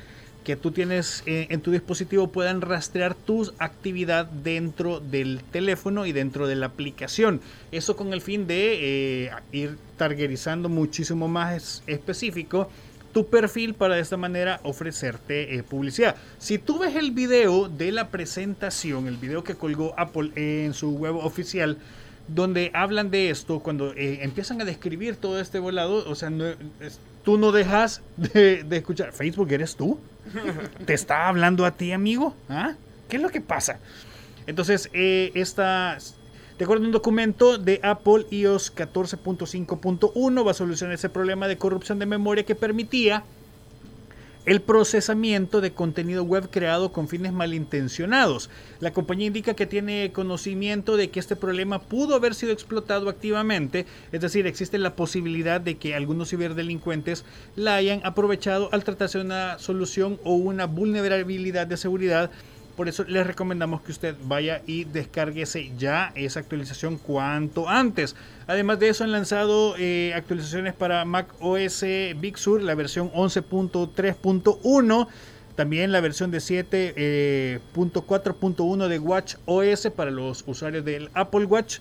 [0.42, 6.12] que tú tienes eh, en tu dispositivo puedan rastrear tu actividad dentro del teléfono y
[6.12, 7.42] dentro de la aplicación.
[7.72, 12.70] Eso con el fin de ir targetizando muchísimo más es- específico
[13.12, 16.16] tu perfil para de esta manera ofrecerte eh, publicidad.
[16.38, 20.90] Si tú ves el video de la presentación, el video que colgó Apple en su
[20.96, 21.76] web oficial,
[22.28, 26.46] donde hablan de esto, cuando eh, empiezan a describir todo este volado, o sea, no-
[26.80, 29.12] es- tú no dejas de, de escuchar.
[29.12, 29.98] Facebook, ¿eres tú?
[30.86, 32.34] ¿Te está hablando a ti, amigo?
[32.48, 32.74] ¿Ah?
[33.08, 33.80] ¿Qué es lo que pasa?
[34.46, 35.98] Entonces, eh, esta,
[36.60, 41.56] de acuerdo a un documento de Apple iOS 14.5.1, va a solucionar ese problema de
[41.56, 43.24] corrupción de memoria que permitía
[44.44, 48.50] el procesamiento de contenido web creado con fines malintencionados.
[48.80, 53.86] La compañía indica que tiene conocimiento de que este problema pudo haber sido explotado activamente,
[54.12, 57.24] es decir, existe la posibilidad de que algunos ciberdelincuentes
[57.56, 62.30] la hayan aprovechado al tratarse de una solución o una vulnerabilidad de seguridad
[62.80, 68.16] por eso les recomendamos que usted vaya y descárguese ya esa actualización cuanto antes.
[68.46, 71.84] Además de eso han lanzado eh, actualizaciones para Mac OS
[72.16, 75.08] Big Sur, la versión 11.3.1.
[75.56, 81.80] También la versión de 7.4.1 de Watch OS para los usuarios del Apple Watch.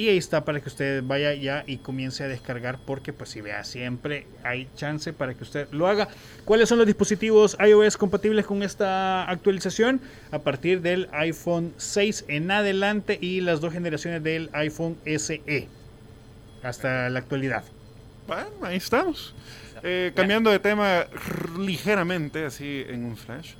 [0.00, 3.42] Y ahí está para que usted vaya ya y comience a descargar porque pues si
[3.42, 6.08] vea siempre hay chance para que usted lo haga.
[6.46, 10.00] ¿Cuáles son los dispositivos iOS compatibles con esta actualización?
[10.30, 15.68] A partir del iPhone 6 en adelante y las dos generaciones del iPhone SE
[16.62, 17.64] hasta la actualidad.
[18.26, 19.34] Bueno, ahí estamos.
[19.82, 21.08] Eh, cambiando de tema
[21.58, 23.52] ligeramente, así en un flash.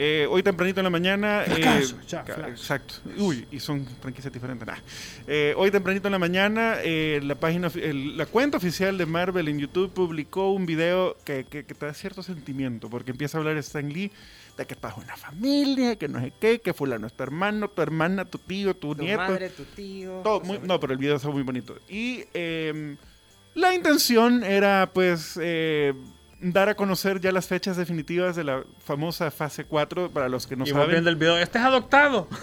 [0.00, 1.42] Eh, hoy tempranito en la mañana.
[1.42, 2.94] eh, Fracaso, ya, exacto.
[3.16, 4.64] Uy, y son franquicias diferentes.
[4.64, 4.76] Nah.
[5.26, 9.48] Eh, hoy tempranito en la mañana, eh, la página, el- la cuenta oficial de Marvel
[9.48, 13.40] en YouTube publicó un video que, que- que te da cierto sentimiento, porque empieza a
[13.40, 14.12] hablar Stan Lee
[14.56, 17.82] de que estás una familia, que no sé qué, que fulano es tu hermano, tu
[17.82, 19.18] hermana, tu tío, tu, Tu nieto.
[19.18, 20.20] madre, tu tío.
[20.22, 21.76] Todo tu muy- no, pero el video está muy bonito.
[21.88, 22.94] Y eh,
[23.54, 25.92] La intención era, pues, eh,
[26.40, 30.54] dar a conocer ya las fechas definitivas de la famosa fase 4 para los que
[30.54, 30.90] no y saben.
[30.90, 32.28] viendo el video, este es adoptado.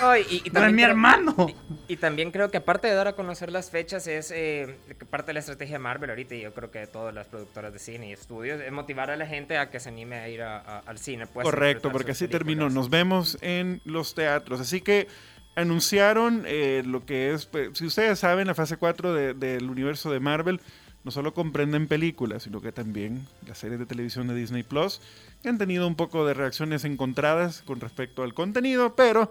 [0.00, 1.46] No, y, y- y No es también mi creo- hermano.
[1.88, 4.76] Y, y también creo que aparte de dar a conocer las fechas es eh,
[5.10, 7.70] parte de la estrategia de Marvel ahorita y yo creo que de todas las productoras
[7.72, 10.40] de cine y estudios es motivar a la gente a que se anime a ir
[10.42, 11.26] a- a- al cine.
[11.26, 12.70] pues, Correcto, porque así terminó.
[12.70, 14.58] Nos vemos en los teatros.
[14.60, 15.06] Así que
[15.54, 20.10] anunciaron eh, lo que es, pues, si ustedes saben, la fase 4 de- del universo
[20.10, 20.60] de Marvel
[21.04, 25.00] no solo comprenden películas, sino que también las series de televisión de Disney Plus,
[25.42, 29.30] que han tenido un poco de reacciones encontradas con respecto al contenido, pero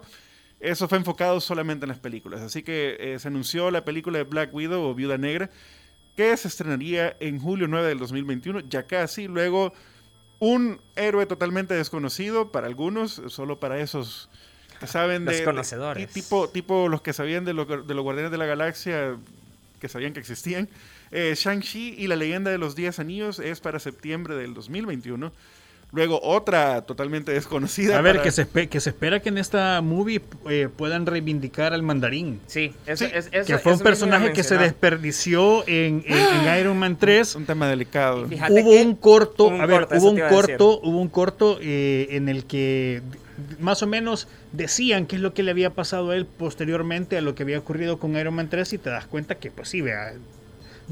[0.58, 2.40] eso fue enfocado solamente en las películas.
[2.40, 5.48] Así que eh, se anunció la película de Black Widow o Viuda Negra,
[6.16, 9.28] que se estrenaría en julio 9 del 2021, ya casi.
[9.28, 9.72] Luego,
[10.40, 14.28] un héroe totalmente desconocido para algunos, solo para esos
[14.80, 15.30] que saben de...
[15.32, 19.16] Los de- tipo, tipo los que sabían de, lo- de los Guardianes de la Galaxia,
[19.80, 20.68] que sabían que existían.
[21.12, 25.32] Eh, Shang-Chi y la leyenda de los 10 anillos es para septiembre del 2021.
[25.92, 27.98] Luego otra totalmente desconocida.
[27.98, 31.72] A ver, para- que se, que se espera que en esta movie eh, puedan reivindicar
[31.72, 32.40] al mandarín.
[32.46, 36.46] Sí, eso, Sí, es, eso- que fue un eso personaje que se desperdició en, en-
[36.46, 37.34] en Iron Man 3.
[37.34, 38.28] un tema delicado.
[38.48, 42.28] Hubo un corto, un a ver, corto, hubo un corto, hubo un corto eh, en
[42.28, 43.02] el que
[43.58, 47.20] más o menos decían qué es lo que le había pasado a él posteriormente a
[47.20, 49.80] lo que había ocurrido con Iron Man 3 y te das cuenta que pues sí,
[49.80, 50.12] vea,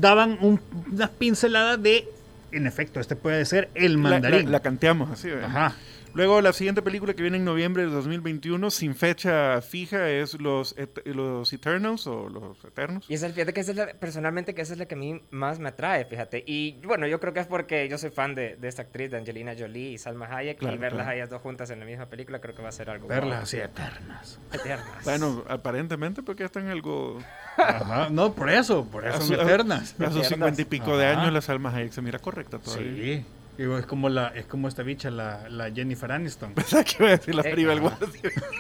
[0.01, 0.61] daban un-
[0.93, 2.09] unas pinceladas de,
[2.53, 4.47] en efecto, este puede ser el La- mandarín.
[4.47, 5.29] La, la canteamos así.
[5.29, 5.49] ¿verdad?
[5.49, 5.75] Ajá.
[6.15, 10.77] Luego la siguiente película que viene en noviembre de 2021 sin fecha fija es los,
[10.79, 13.05] Et- los Eternals o los Eternos.
[13.09, 14.99] Y esa, es- fíjate que esa es la, personalmente que esa es la que a
[14.99, 16.43] mí más me atrae, fíjate.
[16.47, 19.17] Y bueno, yo creo que es porque yo soy fan de, de esta actriz, de
[19.19, 21.11] Angelina Jolie y Salma Hayek, Claro, y verlas claro.
[21.11, 23.35] a ellas dos juntas en la misma película creo que va a ser algo Verlas
[23.35, 24.39] wow, así eternas.
[24.53, 25.05] eternas.
[25.05, 27.19] Bueno, aparentemente porque están algo...
[27.57, 28.09] Ajá.
[28.11, 29.95] No, por eso, por eso son eternas.
[30.01, 33.17] A sus cincuenta y pico de años las almas Hayek se mira correcta todavía.
[33.19, 33.25] Sí.
[33.59, 36.55] Digo, es como la, es como esta bicha, la, la Jennifer Aniston.
[36.55, 37.81] Pensaba que iba a decir la Eh, Maribel.
[37.81, 38.09] Guardia.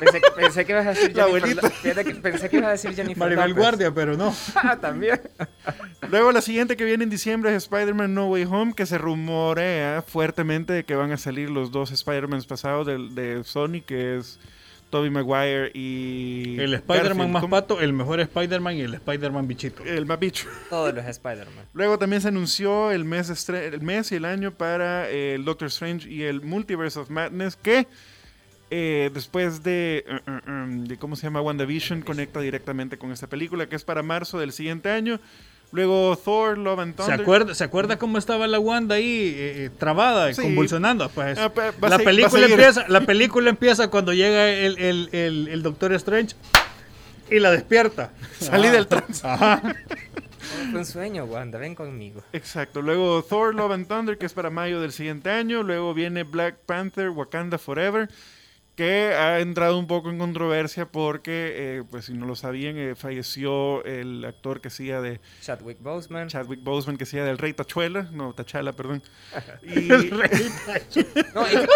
[0.00, 2.72] Pensé, que- pensé que ibas a decir La Jennifer fíjate que pensé que ibas a
[2.72, 3.62] decir Jennifer Maribel López.
[3.62, 4.34] Guardia, pero no.
[4.56, 5.20] Ah, también.
[6.10, 10.02] Luego la siguiente que viene en diciembre es Spider-Man No Way Home, que se rumorea
[10.06, 14.40] fuertemente de que van a salir los dos Spider-Mans pasados del- de, Sony, que es
[14.90, 16.58] Tobey Maguire y...
[16.58, 19.84] El Spider-Man más pato, el mejor Spider-Man y el Spider-Man bichito.
[19.84, 20.48] El más bicho.
[20.70, 21.66] Todos los Spider-Man.
[21.72, 25.68] Luego también se anunció el mes, el mes y el año para eh, el Doctor
[25.68, 27.86] Strange y el Multiverse of Madness, que
[28.70, 31.40] eh, después de, uh, uh, um, de, ¿cómo se llama?
[31.40, 35.20] WandaVision, conecta directamente con esta película, que es para marzo del siguiente año.
[35.70, 37.20] Luego Thor, Love and ¿Se Thunder.
[37.20, 40.40] acuerda, ¿Se acuerda cómo estaba la Wanda ahí eh, eh, trabada, Sí.
[40.42, 41.08] convulsionando?
[41.10, 41.52] Pues Ah,
[41.82, 46.34] la se- película empieza, la película empieza cuando llega el, el, el, el Doctor Strange
[47.30, 48.12] y la despierta.
[48.40, 48.72] Salí Ah.
[48.72, 49.26] del trance.
[49.26, 49.60] Ajá.
[50.74, 52.22] Un sueño, Wanda, ven conmigo.
[52.32, 52.80] Exacto.
[52.80, 55.62] Luego Thor, Love and Thunder, que es para mayo del siguiente año.
[55.62, 58.08] Luego viene Black Panther, Wakanda Forever,
[58.78, 62.94] que ha entrado un poco en controversia porque, eh, pues si no lo sabían, eh,
[62.94, 66.28] falleció el actor que hacía de Chadwick Boseman.
[66.28, 69.02] Chadwick Boseman, que hacía del Rey Tachuela, no, Tachala, perdón.
[69.64, 69.88] Y,
[71.34, 71.66] No, y-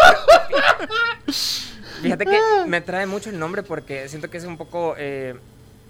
[2.02, 4.94] Fíjate que me trae mucho el nombre porque siento que es un poco.
[4.96, 5.34] eh,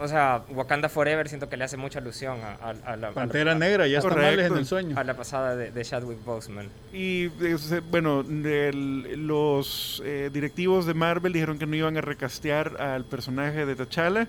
[0.03, 2.97] o sea, Wakanda Forever siento que le hace mucha alusión a, a- a la, a
[2.97, 4.99] la- Pantera Negra, ya está mal en el sueño.
[4.99, 6.69] a la pasada de, de Chadwick Boseman.
[6.93, 7.57] y, eh,
[7.91, 13.65] bueno, el- los eh, directivos de Marvel dijeron que no iban a recastear al personaje
[13.67, 14.29] de T'Challa.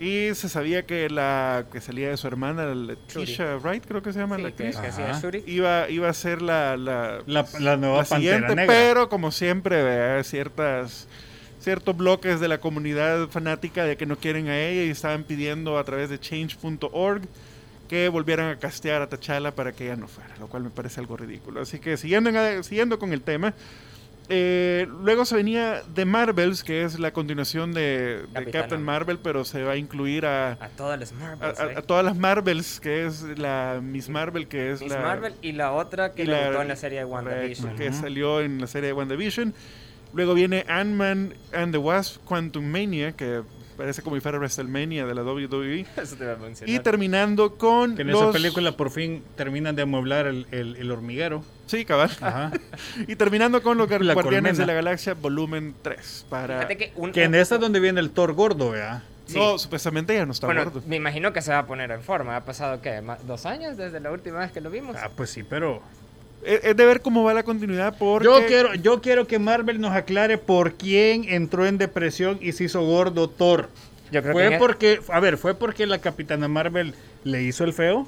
[0.00, 2.96] Y se sabía que la que salía de su hermana, la.
[2.96, 4.80] Tisha Wright, creo que se llama Sí, la que, actriz.
[4.80, 5.20] que hacía Ajá.
[5.20, 5.44] Shuri.
[5.46, 8.66] iba, iba a ser la, la, La, la nueva la Pantera siguiente, Negra.
[8.74, 10.24] pero como siempre, ¿verdad?
[10.24, 11.06] ciertas
[11.64, 15.78] ciertos bloques de la comunidad fanática de que no quieren a ella y estaban pidiendo
[15.78, 17.22] a través de change.org
[17.88, 21.00] que volvieran a castear a T'Challa para que ella no fuera, lo cual me parece
[21.00, 21.60] algo ridículo.
[21.62, 23.54] Así que siguiendo, en- siguiendo con el tema,
[24.30, 28.24] eh, luego se venía The Marvels, que es la continuación de.
[28.52, 31.60] Captain Marvel, pero se va a incluir a, A todas las a, Marvels.
[31.60, 31.74] a- ¿eh?
[31.76, 35.00] a todas las Marvels, que es la Miss Marvel, que es Miss la...
[35.02, 37.76] Marvel y la otra que la- en la serie de WandaVision.
[37.76, 39.52] que salió en la serie de WandaVision.
[40.14, 43.42] Luego viene Ant-Man and the Wasp Quantum Mania, que
[43.76, 45.80] parece como si fuera WrestleMania de la WWE.
[45.96, 46.74] Eso te iba a mencionar.
[46.74, 48.22] Y terminando con Que en los...
[48.22, 51.42] esa película por fin terminan de amueblar el, el- el hormiguero.
[51.66, 52.10] Sí, cabal.
[52.20, 52.52] Ajá.
[53.08, 54.22] Y terminando con los La Guardianes
[54.52, 54.52] colmena.
[54.52, 56.26] de la Galaxia volumen 3.
[56.30, 56.58] Para...
[56.58, 59.02] Fíjate que un- Que en esta es donde viene el Thor gordo, ¿verdad?
[59.26, 59.38] Sí.
[59.38, 60.82] No, supuestamente ya no está bueno, gordo.
[60.86, 62.36] me imagino que se va a poner en forma.
[62.36, 63.00] Ha pasado, ¿qué?
[63.00, 64.94] ¿Ma- ¿Dos años desde la última vez que lo vimos?
[65.00, 65.80] Ah, pues sí, pero
[66.44, 68.26] Es, de ver cómo va la continuidad porque...
[68.26, 72.64] Yo quiero, yo quiero que Marvel nos aclare por quién entró en depresión y se
[72.64, 73.68] hizo gordo Thor.
[74.12, 74.58] Yo creo Fue que...
[74.58, 78.06] porque, a ver, fue porque la Capitana Marvel le hizo el feo.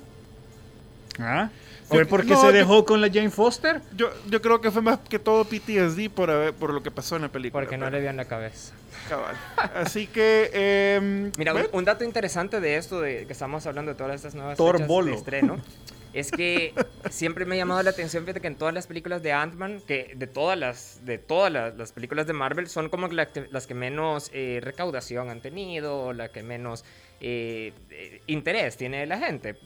[1.18, 1.48] ¿Ah?
[1.88, 3.80] ¿Fue porque no, se yo- dejó con la Jane Foster?
[3.96, 7.16] Yo, yo creo que fue más que todo PTSD por, haber- por lo que pasó
[7.16, 7.62] en la película.
[7.62, 8.72] Porque no pero- le vio en la cabeza.
[9.08, 9.36] cabal.
[9.74, 10.50] Así que.
[10.52, 14.34] em, Mira, bueno, un dato interesante de esto, de que estamos hablando de todas estas
[14.34, 15.12] nuevas Thor fechas Bolo.
[15.12, 15.60] de estreno,
[16.16, 16.72] es que
[17.10, 20.26] siempre me ha llamado la atención, que en todas las películas de Ant-Man, que de
[20.26, 24.60] todas las, de todas las, las películas de Marvel, son como las que menos eh,
[24.62, 26.84] recaudación han tenido, la que menos
[27.20, 29.56] eh, eh, interés tiene la gente.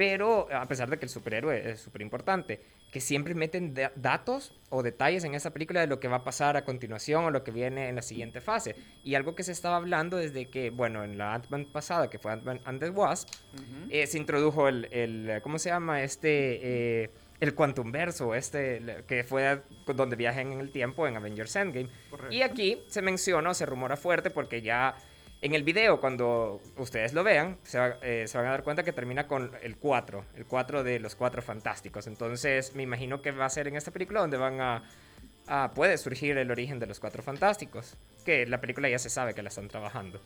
[0.00, 2.58] Pero a pesar de que el superhéroe es súper importante,
[2.90, 6.24] que siempre meten da- datos o detalles en esa película de lo que va a
[6.24, 8.74] pasar a continuación o lo que viene en la siguiente fase.
[9.04, 12.32] Y algo que se estaba hablando desde que, bueno, en la Ant-Man pasada, que fue
[12.32, 13.28] Ant-Man and the Wasp,
[13.90, 16.02] eh, se introdujo el, el, ¿cómo se llama?
[16.02, 19.60] Este, eh, el Quantum Verso, este, que fue
[19.94, 21.90] donde viajan en el tiempo en Avengers Endgame.
[22.08, 22.34] Correcto.
[22.34, 24.96] Y aquí se menciona o se rumora fuerte porque ya
[25.42, 27.56] en el video, cuando ustedes lo vean,
[28.02, 31.14] eh, se van a dar cuenta que termina con el 4, el 4 de los
[31.16, 32.06] 4 fantásticos.
[32.06, 34.82] Entonces, me imagino que va a ser en esta película donde van a,
[35.46, 39.32] a- puede surgir el origen de los 4 fantásticos, que la película ya se sabe
[39.34, 40.20] que la están trabajando.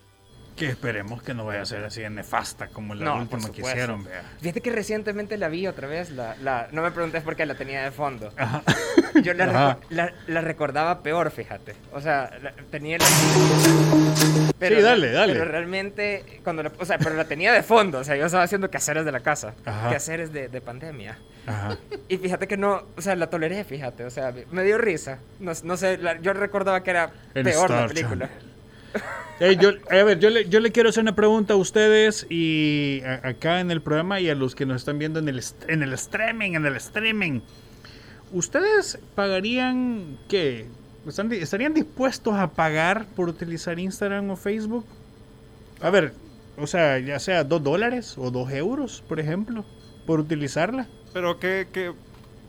[0.57, 3.61] Que esperemos que no vaya a ser así de nefasta como la No, última que
[3.63, 4.23] hicieron, vea.
[4.41, 7.57] Fíjate que recientemente la vi otra vez, la, la- no me preguntes por qué la
[7.57, 8.33] tenía de fondo.
[8.37, 8.63] Ajá.
[9.23, 9.79] Yo la, Ajá.
[9.91, 11.75] la- la recordaba peor, fíjate.
[11.93, 13.05] O sea, la- tenía la...
[13.07, 15.33] Sí, dale, dale.
[15.33, 17.99] Pero realmente, cuando la, o sea, pero la tenía de fondo.
[17.99, 19.55] O sea, yo estaba haciendo quehaceres de la casa.
[19.65, 19.91] Ajá.
[19.91, 21.19] Quehaceres de, de pandemia.
[21.47, 21.77] Ajá.
[22.09, 24.05] Y fíjate que no, o sea, la toleré, fíjate.
[24.05, 25.19] O sea, me dio risa.
[25.41, 28.31] No, no sé, la- yo recordaba que era peor la película.
[29.41, 33.03] Ey, yo, a ver, yo le, yo le quiero hacer una pregunta a ustedes y
[33.05, 35.83] a- acá en el programa y a los que nos están viendo en el, en
[35.83, 37.41] el streaming, en el streaming.
[38.33, 40.67] ¿Ustedes pagarían qué?
[41.07, 44.87] ¿Están di- ¿Estarían dispuestos a pagar por utilizar Instagram o Facebook?
[45.81, 46.15] A ver,
[46.57, 49.65] o sea, ya sea dos dólares o dos euros, por ejemplo,
[50.07, 50.87] por utilizarla.
[51.13, 51.93] Pero qué, qué-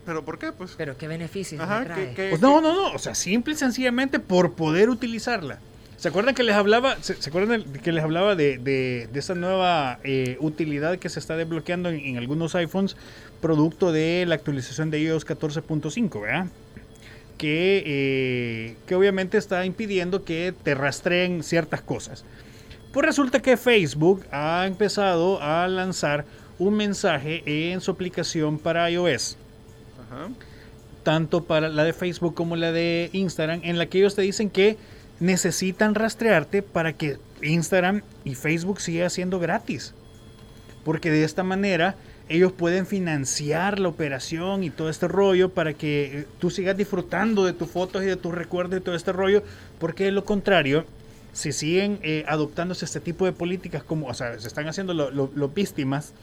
[0.06, 0.52] pero ¿por qué?
[0.52, 0.74] Pues.
[0.78, 2.08] Pero qué beneficios Ajá, me trae.
[2.10, 5.58] que, que- Pues no, no, no, o sea, simple y sencillamente por poder utilizarla.
[5.96, 9.34] ¿Se acuerdan que les hablaba, se, se acuerdan que les hablaba de, de, de esta
[9.34, 12.96] nueva eh, utilidad que se está desbloqueando en, en algunos iPhones,
[13.40, 16.46] producto de la actualización de iOS 14.5, ¿verdad?
[17.38, 22.24] Que, eh, que obviamente está impidiendo que te rastreen ciertas cosas.
[22.92, 26.24] Pues resulta que Facebook ha empezado a lanzar
[26.58, 29.36] un mensaje en su aplicación para iOS
[30.06, 30.28] Ajá.
[31.02, 34.48] tanto para la de Facebook como la de Instagram, en la que ellos te dicen
[34.48, 34.78] que
[35.20, 39.94] necesitan rastrearte para que Instagram y Facebook siga siendo gratis.
[40.84, 41.96] Porque de esta manera
[42.28, 47.44] ellos pueden financiar la operación y todo este rollo para que eh, tú sigas disfrutando
[47.44, 49.42] de tus fotos y de tus recuerdos y todo este rollo.
[49.78, 50.84] Porque de lo contrario,
[51.32, 55.10] si siguen eh, adoptándose este tipo de políticas como, o sea, se están haciendo lo-
[55.10, 56.14] lo- los víctimas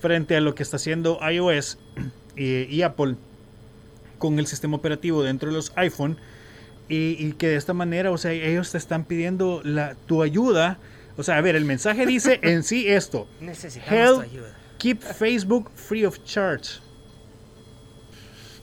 [0.00, 1.78] frente a lo que está haciendo iOS
[2.36, 3.16] y, y Apple
[4.18, 6.18] con el sistema operativo dentro de los iPhone
[6.88, 10.78] y, y que de esta manera, o sea, ellos te están pidiendo la, tu ayuda.
[11.16, 13.26] O sea, a ver, el mensaje dice en sí esto.
[13.40, 14.16] Necesitamos Help.
[14.16, 14.56] tu ayuda.
[14.78, 16.80] Keep Facebook free of charge.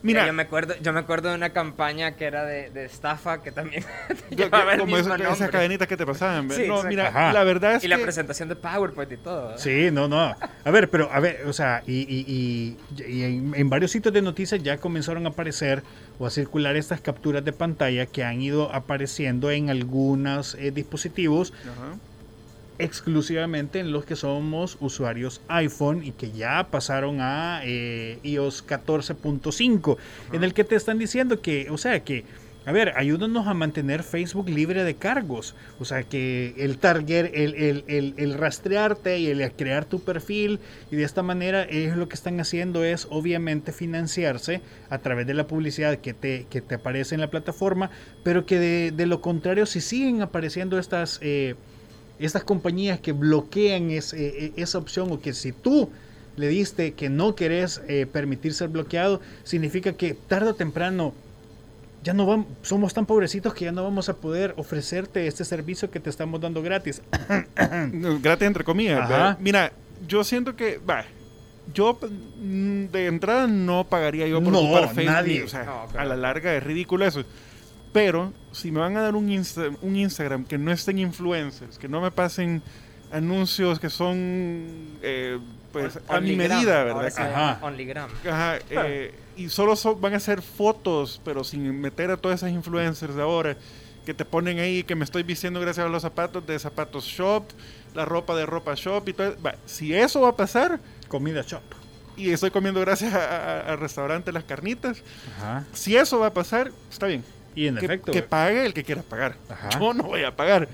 [0.05, 3.41] Mira, yo me acuerdo, yo me acuerdo de una campaña que era de, de estafa
[3.41, 3.83] que también
[4.31, 6.47] yo- llevaba el como mismo esa, esas cadenitas que te pasaban.
[6.47, 6.55] ¿ve?
[6.55, 6.87] Sí, no, exacto.
[6.89, 7.33] mira, Ajá.
[7.33, 9.41] la verdad es Y la presentación de PowerPoint y todo.
[9.47, 9.57] ¿verdad?
[9.57, 10.35] Sí, no, no.
[10.63, 14.13] A ver, pero a ver, o sea, y, y- y- y en, en varios sitios
[14.13, 15.83] de noticias ya comenzaron a aparecer
[16.19, 21.51] o a circular estas capturas de pantalla que han ido apareciendo en algunos eh, dispositivos
[21.63, 21.97] Ajá.
[22.79, 29.97] Exclusivamente en los que somos usuarios iPhone y que ya pasaron a eh, iOS 14.5,
[30.31, 32.25] en el que te están diciendo que, o sea, que,
[32.65, 37.53] a ver, ayúdanos a mantener Facebook libre de cargos, o sea, que el target, el,
[37.87, 40.59] el, el- rastrearte y el crear tu perfil,
[40.91, 45.35] y de esta manera ellos lo que están haciendo es obviamente financiarse a través de
[45.35, 47.91] la publicidad que te, que te aparece en la plataforma,
[48.23, 51.19] pero que de, de lo contrario, si siguen apareciendo estas...
[51.21, 51.55] eh,
[52.19, 55.89] estas compañías que bloquean ese- eh, esa opción o que si tú
[56.37, 61.13] le diste que no querés eh, permitir ser bloqueado, significa que tarde o temprano
[62.03, 65.89] ya no vamos, somos tan pobrecitos que ya no vamos a poder ofrecerte este servicio
[65.89, 67.01] que te estamos dando gratis.
[68.21, 69.37] Gratis entre comillas.
[69.39, 69.71] Mira,
[70.07, 71.05] yo siento que, va,
[71.73, 71.97] yo
[72.39, 75.05] mm, de entrada no pagaría yo por No, ocupar Facebook.
[75.05, 75.43] nadie.
[75.43, 77.23] O sea, No, a la larga es ridículo eso.
[77.95, 81.87] Pero si me van a dar un, Insta- un Instagram que no estén influencers, que
[81.87, 82.61] no me pasen
[83.11, 85.39] anuncios que son eh,
[85.71, 87.13] pues a mi Onlygram, medida, ¿verdad?
[87.17, 87.59] Ajá.
[87.65, 88.09] Onlygram.
[88.29, 93.15] Ajá, eh, y solo van a ser fotos, pero sin meter a todas esas influencers
[93.15, 93.55] de ahora
[94.05, 97.43] que te ponen ahí que me estoy vistiendo gracias a los zapatos de zapatos shop,
[97.93, 99.35] la ropa de ropa shop y todo.
[99.41, 101.61] Va, si eso va a pasar, Comida shop.
[102.17, 105.01] y estoy comiendo gracias al restaurante Las Carnitas.
[105.37, 105.63] Ajá.
[105.73, 107.23] Si eso va a pasar, está bien.
[107.55, 108.11] Y en que, efecto.
[108.11, 109.35] que pague el que quiera pagar.
[109.49, 109.79] Ajá.
[109.79, 110.67] Yo no voy a pagar.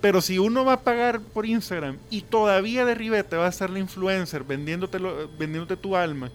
[0.00, 3.70] Pero si uno va a pagar por Instagram y todavía de ribete va a estar
[3.70, 4.98] la influencer vendiéndote,
[5.38, 6.30] vendiéndote tu alma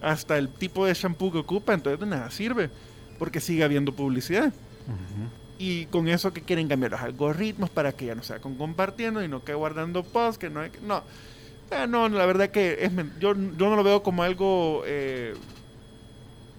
[0.00, 2.70] hasta el tipo de shampoo que ocupa, entonces de nada sirve.
[3.18, 4.52] Porque sigue habiendo publicidad.
[5.58, 9.22] Y con eso que quieren cambiar los algoritmos para que ya no sea con compartiendo
[9.22, 11.04] y no que guardando posts, que no hay que- No.
[11.70, 15.34] Ah, no, la verdad que es, yo, yo no lo veo como algo eh,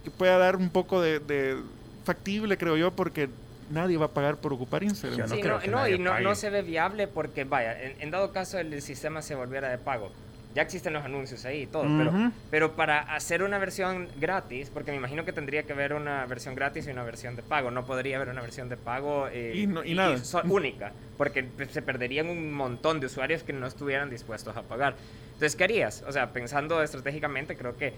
[0.04, 1.58] que pueda dar un poco de, de
[2.04, 3.30] factible, creo yo, porque
[3.70, 5.18] nadie va a pagar por ocupar Instagram.
[5.20, 6.24] Yo no Sí, creo no, que no, nadie y no, pague.
[6.24, 9.78] no se ve viable porque, vaya, en, en dado caso el sistema se volviera de
[9.78, 10.12] pago,
[10.54, 14.92] ya existen los anuncios ahí y todo, pero, pero para hacer una versión gratis, porque
[14.92, 17.86] me imagino que tendría que haber una versión gratis y una versión de pago, no
[17.88, 20.18] podría haber una versión de pago eh, Y no- y nada.
[20.20, 24.94] so- única, porque se perderían un montón de usuarios que no estuvieran dispuestos a pagar.
[25.34, 26.04] Entonces, ¿qué harías?
[26.08, 27.94] O sea, pensando estratégicamente, creo que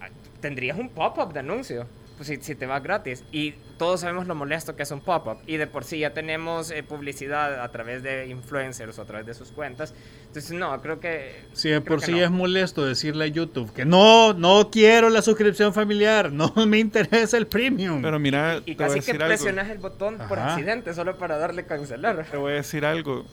[0.00, 0.08] ah,
[0.40, 1.86] tendrías un pop-up de anuncio.
[2.18, 3.22] Pues si, si te va gratis.
[3.30, 5.38] Y todos sabemos lo molesto que es un pop-up.
[5.46, 9.24] Y de por sí ya tenemos eh, publicidad a través de influencers o a través
[9.24, 9.94] de sus cuentas.
[10.26, 11.44] Entonces, no, creo que.
[11.52, 12.24] Si de por sí no.
[12.24, 17.36] es molesto decirle a YouTube que no, no quiero la suscripción familiar, no me interesa
[17.36, 18.02] el premium.
[18.02, 19.28] Pero mira, Y te voy a casi que decir algo.
[19.28, 20.54] presionas el botón por Ajá.
[20.54, 22.26] accidente solo para darle cancelar.
[22.28, 23.24] Te voy a decir algo.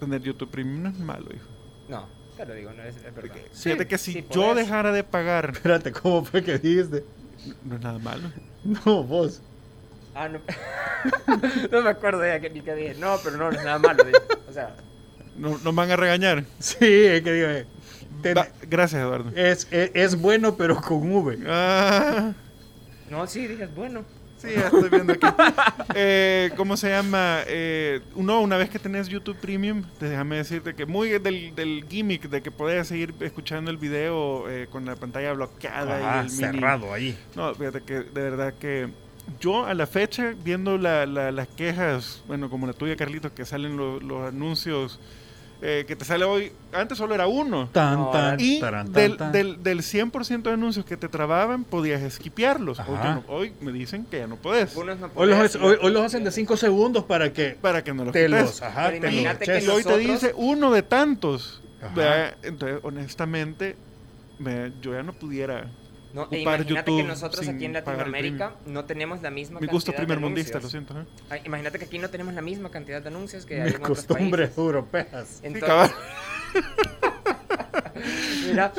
[0.00, 1.46] Tener YouTube Premium no es malo, hijo.
[1.88, 3.36] No, te lo digo, no es, es verdad.
[3.54, 4.66] Fíjate que si sí yo podés.
[4.66, 7.04] dejara de pagar, Espérate, ¿cómo fue que dijiste?
[7.64, 8.28] No es nada malo.
[8.64, 9.40] No, vos.
[10.14, 10.38] Ah, no.
[11.72, 12.94] no me acuerdo ya que, ni que dije.
[12.94, 14.04] No, pero no, no es nada malo.
[14.04, 14.18] dije.
[14.48, 14.76] O sea,
[15.36, 16.44] No, nos van a regañar.
[16.60, 17.66] Sí, es que digo, eh,
[18.22, 18.36] ten-
[18.68, 19.30] gracias, Eduardo.
[19.34, 21.38] es, es, es bueno, pero con V.
[21.48, 22.32] Ah,
[23.10, 24.04] no, sí, dije, bueno.
[24.42, 25.26] Sí, ya estoy viendo aquí.
[25.94, 27.40] Eh, ¿Cómo se llama?
[27.46, 32.28] Eh, no, una vez que tenés YouTube Premium, déjame decirte que muy del, del gimmick
[32.30, 36.26] de que podés seguir escuchando el video eh, con la pantalla bloqueada y Ajá, el
[36.26, 37.18] mini- cerrado ahí.
[37.36, 38.88] No, fíjate que de verdad que
[39.38, 43.44] yo a la fecha, viendo la- la- las quejas, bueno, como la tuya, Carlitos, que
[43.44, 44.98] salen lo- los anuncios
[45.64, 47.68] eh, que te sale hoy, antes solo era uno.
[47.72, 49.32] Tan, tan, Y taran, tan, del, tan.
[49.32, 52.80] del, del 100% de anuncios que te trababan, podías esquipearlos.
[53.28, 54.76] Hoy, no- me dicen que ya no podés.
[54.76, 58.04] Hoy los, podés, hoy, hoy los hacen de 5 segundos para que Para que no
[58.04, 58.40] los te quites.
[58.42, 59.64] los, ajá, Pero te los imagínate que eches.
[59.64, 61.62] Y hoy te dice uno de tantos.
[62.42, 63.76] Entonces, honestamente,
[64.38, 65.66] me- yo ya no pudiera.
[66.12, 69.92] No, e imagínate YouTube que nosotros aquí en Latinoamérica no tenemos la misma Mi gusto
[69.92, 70.84] cantidad primer de mundista, lo anuncios.
[70.86, 71.00] siento.
[71.00, 71.24] ¿eh?
[71.30, 73.82] Ay, Imagínate que aquí no tenemos la misma cantidad de anuncios que hay Mis en
[73.82, 74.58] otros costumbres países.
[74.58, 75.40] europeas.
[75.42, 75.96] Entonces.
[78.46, 78.72] Mira,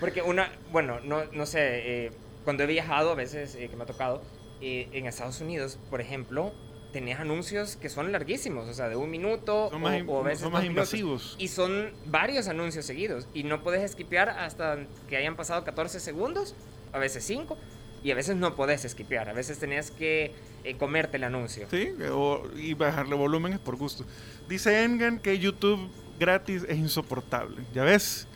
[0.00, 1.60] porque una, bueno, no, no sé,
[2.06, 2.12] eh,
[2.44, 4.22] cuando he viajado, a veces eh, que me ha tocado,
[4.60, 6.52] eh, en Estados Unidos, por ejemplo,
[6.92, 10.22] tenés anuncios que son larguísimos, o sea, de un minuto Son o, más, o a
[10.24, 10.92] veces son más minutos.
[10.94, 11.36] invasivos.
[11.38, 13.26] Y son varios anuncios seguidos.
[13.34, 14.78] Y no puedes esquipear hasta
[15.08, 16.54] que hayan pasado 14 segundos,
[16.92, 17.56] a veces 5,
[18.04, 19.28] y a veces no podés esquipear.
[19.28, 20.32] A veces tenías que
[20.64, 21.66] eh, comerte el anuncio.
[21.70, 24.04] Sí, o- y bajarle volumen es por gusto.
[24.48, 25.88] Dice Engan que YouTube
[26.20, 27.62] gratis es insoportable.
[27.72, 28.28] ¿Ya ves?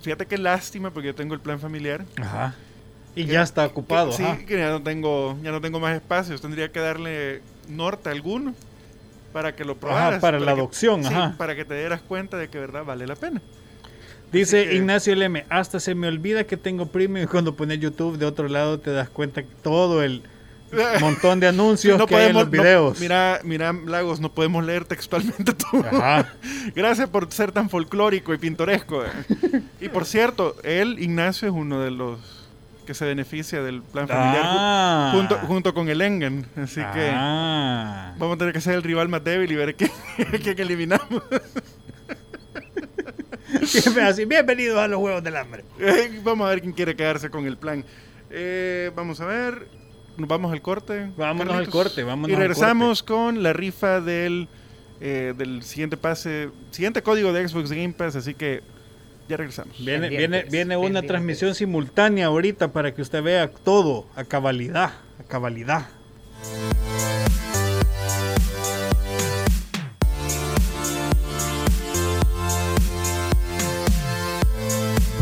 [0.00, 2.04] Fíjate qué lástima porque yo tengo el plan familiar.
[2.20, 2.54] Ajá.
[3.14, 4.38] Y ya está ocupado, Que- sí, ajá.
[4.46, 6.40] que ya no tengo, ya no tengo más espacios.
[6.40, 8.54] Tendría que darle norte a alguno
[9.32, 10.20] para que lo probaras.
[10.20, 11.34] para la que- adopción, sí, ajá.
[11.36, 13.40] para que te dieras cuenta de que verdad vale la pena.
[14.32, 18.16] Dice que- Ignacio Leme, hasta se me olvida que tengo premium y cuando pones YouTube
[18.16, 20.22] de otro lado te das cuenta que todo el
[21.00, 22.98] montón de anuncios No que hay en los no- videos.
[22.98, 25.84] mira, mira, Lagos, no podemos leer textualmente todo.
[25.86, 26.32] Ajá.
[26.74, 29.02] Gracias por ser tan folclórico y pintoresco.
[29.82, 32.18] y por cierto, él, Ignacio, es uno de los
[32.86, 35.12] que se beneficia del plan familiar Ah.
[35.14, 36.46] junto, junto con el Engen.
[36.56, 38.14] Así que Ah.
[38.18, 39.90] vamos a tener que ser el rival más débil y ver qué,
[40.42, 41.22] quién eliminamos.
[43.64, 45.64] Siempre así, bienvenidos a los Juegos del Hambre.
[45.78, 47.84] Eh, vamos a ver quién quiere quedarse con el plan.
[48.30, 49.68] Eh, vamos a ver.
[50.16, 51.10] Nos vamos al corte.
[51.16, 54.48] Vámonos al corte, vámonos Y al regresamos con la rifa del,
[55.00, 58.16] eh, del siguiente pase, siguiente código de Xbox Game Pass.
[58.16, 58.62] Así que
[59.32, 59.76] ya regresamos.
[59.78, 61.08] Viene, viene, viene una pendientes.
[61.08, 65.86] transmisión simultánea ahorita para que usted vea todo a cabalidad, a cabalidad.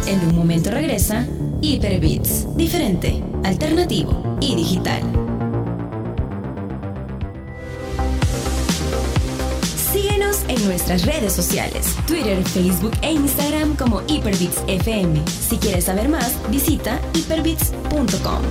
[0.07, 1.25] En un momento regresa
[1.61, 5.30] Hyperbits, diferente, alternativo y digital.
[10.65, 15.27] Nuestras redes sociales, Twitter, Facebook e Instagram como Hyperbits FM.
[15.27, 18.43] Si quieres saber más, visita hyperbits.com.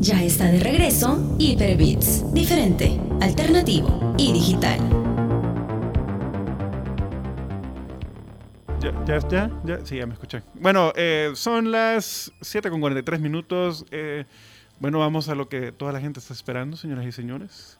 [0.00, 4.78] Ya está de regreso Hyperbits, diferente, alternativo y digital.
[8.80, 10.42] Ya, ya, ya, ya, sí, ya me escuché.
[10.54, 13.84] Bueno, eh, son las 7 con 43 minutos.
[13.90, 14.24] Eh,
[14.78, 17.78] bueno, vamos a lo que toda la gente está esperando, señoras y señores.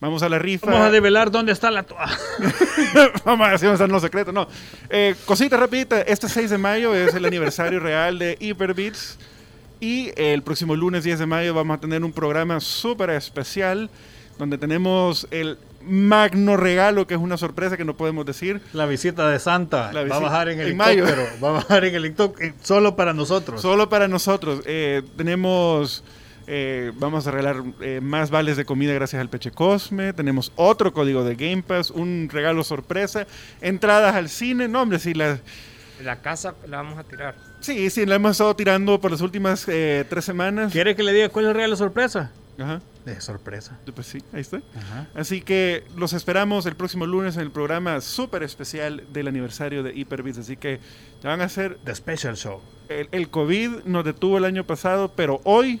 [0.00, 0.66] Vamos a la rifa.
[0.66, 2.18] Vamos a develar dónde está la toalla.
[3.24, 4.32] Vamos a están los secretos.
[4.32, 4.48] No.
[4.88, 6.00] Eh, cosita rapidita.
[6.00, 9.18] Este 6 de mayo es el aniversario real de Hyperbeats.
[9.78, 13.88] Y el próximo lunes 10 de mayo vamos a tener un programa súper especial
[14.38, 18.60] donde tenemos el magno regalo, que es una sorpresa que no podemos decir.
[18.74, 19.90] La visita de Santa.
[19.92, 21.04] La va visita- a bajar en en mayo.
[21.42, 22.54] Va a bajar en helicóptero.
[22.62, 23.60] Solo para nosotros.
[23.62, 24.62] Solo para nosotros.
[24.66, 26.04] Eh, tenemos,
[26.52, 30.12] eh, vamos a regalar eh, más vales de comida gracias al Peche Cosme.
[30.12, 33.26] Tenemos otro código de Game Pass, un regalo sorpresa,
[33.60, 34.66] entradas al cine.
[34.66, 35.38] No, hombre, sí, la,
[36.02, 37.36] La casa la vamos a tirar.
[37.60, 40.72] sí, sí, la hemos estado tirando por las últimas eh, tres semanas.
[40.72, 42.32] ¿Quiere que le diga cuál es el regalo sorpresa?
[42.58, 43.78] Ajá, De sorpresa.
[43.94, 44.58] pues sí, ahí está.
[44.76, 45.06] Ajá.
[45.14, 49.94] Así que los esperamos el próximo lunes en el programa súper especial del aniversario de
[49.94, 50.38] Hyperbits.
[50.38, 50.78] Así que
[51.22, 52.60] ya van a ser The Special Show.
[52.90, 55.80] el, el COVID nos detuvo el año pasado, pero hoy,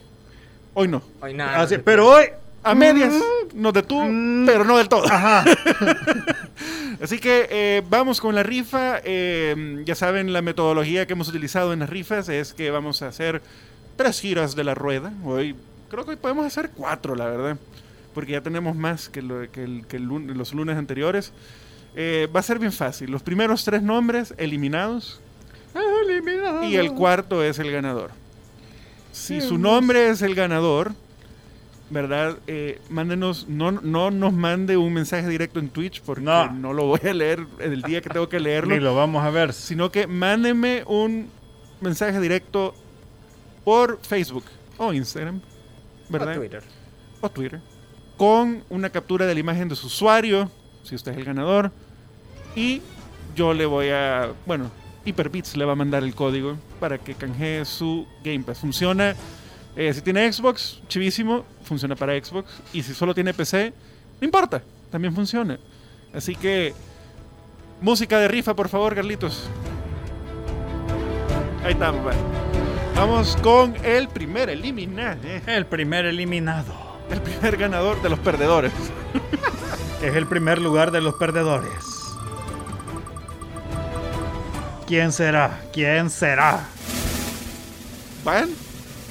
[0.74, 1.02] hoy no.
[1.20, 1.60] Hoy nada.
[1.62, 2.24] Así, pero hoy.
[2.62, 3.14] A medias
[3.54, 4.44] nos detuvo, Mm.
[4.44, 5.04] pero no del todo.
[5.10, 5.44] Ajá.
[7.02, 9.00] Así que eh, vamos con la rifa.
[9.02, 13.08] Eh, ya saben, la metodología que hemos utilizado en las rifas es que vamos a
[13.08, 13.40] hacer
[13.96, 15.10] tres giras de la rueda.
[15.24, 15.54] Hoy
[15.88, 17.56] creo que hoy podemos hacer cuatro, la verdad.
[18.14, 21.32] Porque ya tenemos más que, lo- que el- que el lun- los lunes anteriores.
[21.96, 23.10] Eh, va a ser bien fácil.
[23.10, 25.20] Los primeros tres nombres eliminados
[26.62, 28.10] y el cuarto es el ganador.
[29.12, 30.92] Si su nombre es el ganador,
[31.90, 32.38] ¿verdad?
[32.46, 36.50] Eh, mándenos, no, no nos mande un mensaje directo en Twitch porque no.
[36.52, 36.72] No.
[36.72, 39.52] lo voy a leer el día que tengo que leerlo, Ni lo vamos a ver.
[39.52, 41.28] sino que mándenme un
[41.80, 42.74] mensaje directo
[43.64, 44.44] por Facebook
[44.78, 45.40] o Instagram,
[46.08, 46.36] ¿verdad?
[46.36, 46.62] O Twitter.
[47.20, 47.60] o Twitter
[48.20, 50.50] con una captura de la imagen de su usuario,
[50.82, 51.72] si usted es el ganador,
[52.54, 52.82] y
[53.34, 54.70] yo le voy a, bueno,
[55.06, 58.58] Hyperbits le va a mandar el código para que canjee su Game Pass.
[58.58, 59.14] Funciona,
[59.76, 63.72] eh, si tiene Xbox, chivísimo, funciona para Xbox, y si solo tiene PC,
[64.20, 65.58] no importa, también funciona.
[66.12, 66.74] Así que,
[67.80, 69.48] música de rifa, por favor, Carlitos.
[71.62, 72.12] Ahí estamos, va.
[72.96, 75.20] Vamos con el primer eliminado.
[75.46, 76.74] El primer eliminado.
[77.10, 78.72] El primer ganador de los perdedores.
[80.02, 81.99] Es el primer lugar de los perdedores.
[84.90, 85.60] ¿Quién será?
[85.72, 86.66] ¿Quién será?
[88.24, 88.48] ¿Van?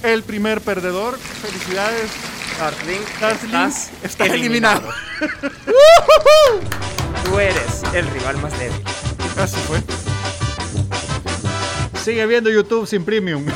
[0.03, 1.17] El primer perdedor.
[1.17, 2.11] Felicidades.
[2.59, 4.89] Darkling, Darkling estás está eliminado.
[7.23, 8.81] Tú eres el rival más débil.
[9.37, 9.81] Así fue.
[12.03, 13.45] Sigue viendo YouTube sin premium.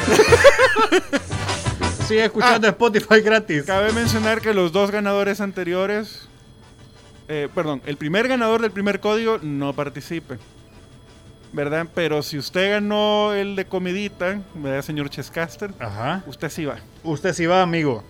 [2.08, 3.66] Sigue escuchando Spotify gratis.
[3.66, 6.30] Cabe mencionar que los dos ganadores anteriores.
[7.28, 10.38] eh, perdón, el primer ganador del primer código no participe.
[11.54, 11.88] ¿Verdad?
[11.94, 15.72] Pero si usted ganó el de comidita, ¿verdad, señor Chescaster?
[15.80, 16.24] Ajá.
[16.26, 16.78] Usted sí va.
[17.04, 18.04] Usted sí va, amigo.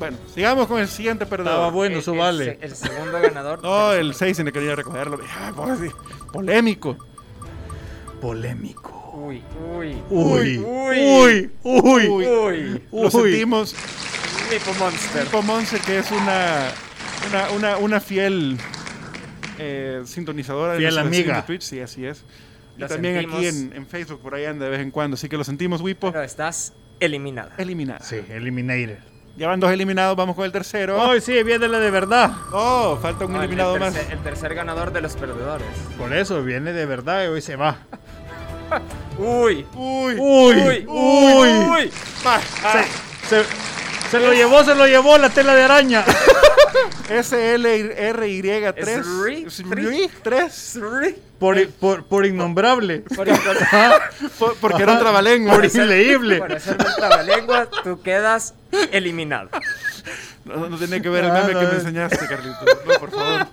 [0.00, 1.72] Bueno, sigamos con el siguiente Estaba perdedor.
[1.72, 2.44] bueno, El- su el vale.
[2.44, 3.60] se- El, segundo ganador.
[3.62, 5.20] No, el 6 sin quería recogerlo.
[5.30, 5.92] Ah, pues
[6.32, 6.96] Polémico.
[8.20, 9.10] Polémico.
[9.14, 9.42] Uy,
[9.76, 10.02] uy.
[10.10, 10.58] Uy, Uy.
[10.60, 12.08] uy, uy.
[12.08, 12.26] Uy.
[12.26, 12.82] Uy.
[12.92, 13.10] Lo Uy.
[13.10, 13.74] sentimos.
[14.50, 15.24] Nipo Monster.
[15.24, 16.72] Tipo Monse, que es una,
[17.28, 18.58] una, una, una fiel
[19.60, 21.36] eh, sintonizadora Fiel nuestro amiga.
[21.36, 22.24] de Twitch, sí, así es.
[22.76, 23.72] Y Lo también aquí sentimos.
[23.72, 25.14] en, en Facebook, por ahí anda de vez en cuando.
[25.14, 26.12] Así que lo sentimos, Wipo.
[26.12, 27.52] Pero estás eliminada.
[27.58, 28.00] Eliminada.
[28.00, 28.96] Sí, Eliminator.
[29.36, 31.00] Ya van dos eliminados, vamos con el tercero.
[31.00, 32.30] Hoy sí, viene la de verdad.
[32.52, 33.94] Oh, falta un No, eliminado el, más.
[33.94, 35.66] tercer, el tercer ganador de los perdedores.
[35.96, 37.78] Por eso viene de verdad y hoy se va.
[39.18, 39.66] Uy.
[39.74, 40.84] Uy, Uy, Uy.
[40.86, 40.86] uy.
[40.88, 41.90] Uy.
[42.26, 42.40] va.
[42.64, 42.84] Ah,
[43.28, 43.50] Se, se
[44.18, 46.04] lo llevó, se lo llevó la tela de araña.
[47.08, 49.04] SLRY3.
[49.04, 50.78] Sri- Sri- 3.
[51.38, 53.00] Por, por, por innombrable.
[53.14, 53.28] Por
[54.38, 55.54] Por- Porque era un trabalengua.
[55.54, 56.38] Por inleíble.
[56.38, 58.54] Por hacerme el trabalengua, tú quedas
[58.92, 59.48] eliminado.
[60.44, 62.64] No, no tiene que ver el meme que me enseñaste, Carlitos.
[62.86, 63.46] No, por favor.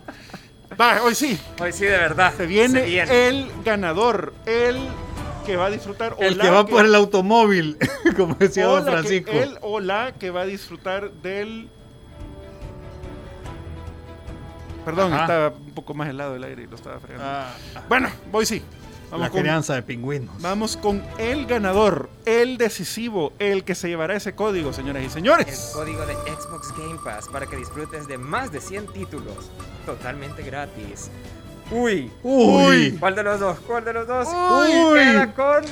[0.80, 1.39] Va, hoy sí.
[1.60, 2.34] Hoy sí, de verdad.
[2.36, 3.28] Se viene, Se viene.
[3.28, 4.34] el ganador.
[4.45, 4.78] El
[5.48, 6.14] que va a disfrutar.
[6.14, 7.78] o El la que va por el automóvil,
[8.18, 9.32] como decía don la que- Francisco.
[9.32, 11.70] el o la que va a disfrutar del.
[14.86, 15.22] Perdón, Ajá.
[15.24, 17.26] estaba un poco más helado el aire y lo estaba fregando.
[17.28, 17.54] Ah,
[17.89, 18.62] Bueno, voy sí.
[19.10, 20.41] Vamos la con, crianza de pingüinos.
[20.41, 25.12] vamos con el ganador, el decisivo, el que se llevará ese código, señoras y El
[25.12, 25.72] señores.
[25.74, 29.50] código de Xbox Game Pass para que disfrutes de más de 100 títulos
[29.86, 31.10] totalmente gratis.
[31.72, 32.95] Uy, Uy.
[32.99, 33.59] ¿cuál de los dos?
[33.59, 34.28] ¿Cuál de los dos?
[34.30, 34.97] Uy.
[34.99, 35.63] queda con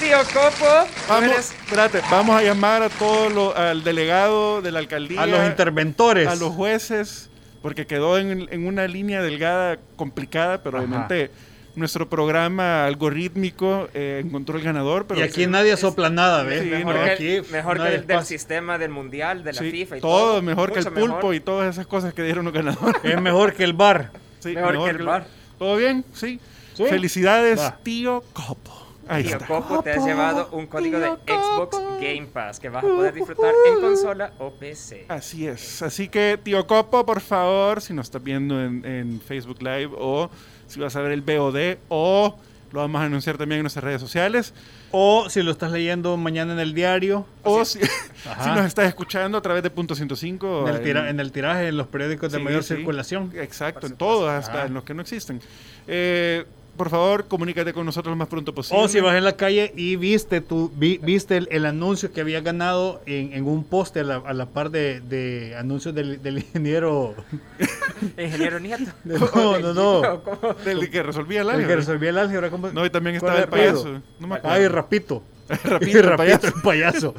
[0.00, 0.88] Tío Copo.
[1.08, 5.26] Vamos, eres- espérate, vamos a llamar a todo lo- al delegado de la alcaldía, A
[5.26, 6.28] los interventores.
[6.28, 7.28] a los jueces,
[7.60, 10.86] porque quedó en, en una línea delgada complicada, pero Ajá.
[10.86, 11.30] obviamente
[11.74, 15.06] nuestro programa algorítmico eh, encontró el ganador.
[15.06, 16.62] Pero y aquí nadie sopla nada, ¿ves?
[16.62, 19.70] Sí, Mejor no, que, aquí mejor que el del sistema del mundial, de la sí,
[19.70, 20.42] FIFA y todo, todo.
[20.42, 21.34] mejor que el pulpo mejor.
[21.34, 23.00] y todas esas cosas que dieron los ganadores.
[23.04, 24.10] Es mejor que el bar.
[24.40, 25.26] Sí, Mejor que el bar.
[25.58, 26.04] ¿Todo bien?
[26.12, 26.40] Sí.
[26.74, 26.84] Sí.
[26.86, 27.76] Felicidades, Va.
[27.82, 28.72] tío Copo.
[29.08, 29.46] Ahí Tío está.
[29.46, 31.98] Copo, te has llevado un código de Xbox Copo.
[32.00, 35.06] Game Pass que vas a poder disfrutar en consola o PC.
[35.08, 35.82] Así es.
[35.82, 40.30] Así que, tío Copo, por favor, si nos estás viendo en, en Facebook Live o
[40.66, 42.36] si vas a ver el VOD o
[42.72, 44.52] lo vamos a anunciar también en nuestras redes sociales.
[44.90, 47.78] O si lo estás leyendo mañana en el diario, O si,
[48.46, 50.68] nos estás escuchando a través de Punto 105.
[50.68, 52.76] en el, tira- en el tiraje, en los periódicos de Sí, mayor sí.
[52.76, 53.32] circulación.
[53.36, 54.66] Exacto, en todos, hasta Ajá.
[54.66, 55.40] en los que no existen.
[55.86, 56.44] Eh,
[56.78, 58.82] por favor, comunícate con nosotros lo más pronto posible.
[58.82, 62.22] O si vas en la calle y viste tu, vi- viste el, el anuncio que
[62.22, 66.22] había ganado en, en un poste a la, a la par de, de anuncios del,
[66.22, 67.14] del ingeniero.
[68.16, 68.90] Ingeniero Nieto.
[69.04, 70.22] No, no, no.
[70.22, 70.54] ¿Cómo?
[70.64, 71.76] Del que resolvía el El que álgebra.
[71.76, 72.50] resolvía el álgebra.
[72.50, 72.70] ¿cómo?
[72.70, 74.00] No, y también ¿Cuál estaba el payaso.
[74.20, 74.56] No me acuerdo.
[74.56, 75.22] Ay, Rapito.
[75.64, 76.46] Rapito, el Rapito, payaso.
[76.48, 77.14] el payaso.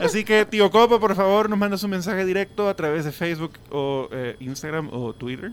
[0.00, 3.52] Así que, tío Copo, por favor, nos mandas un mensaje directo a través de Facebook
[3.70, 5.52] o eh, Instagram o Twitter.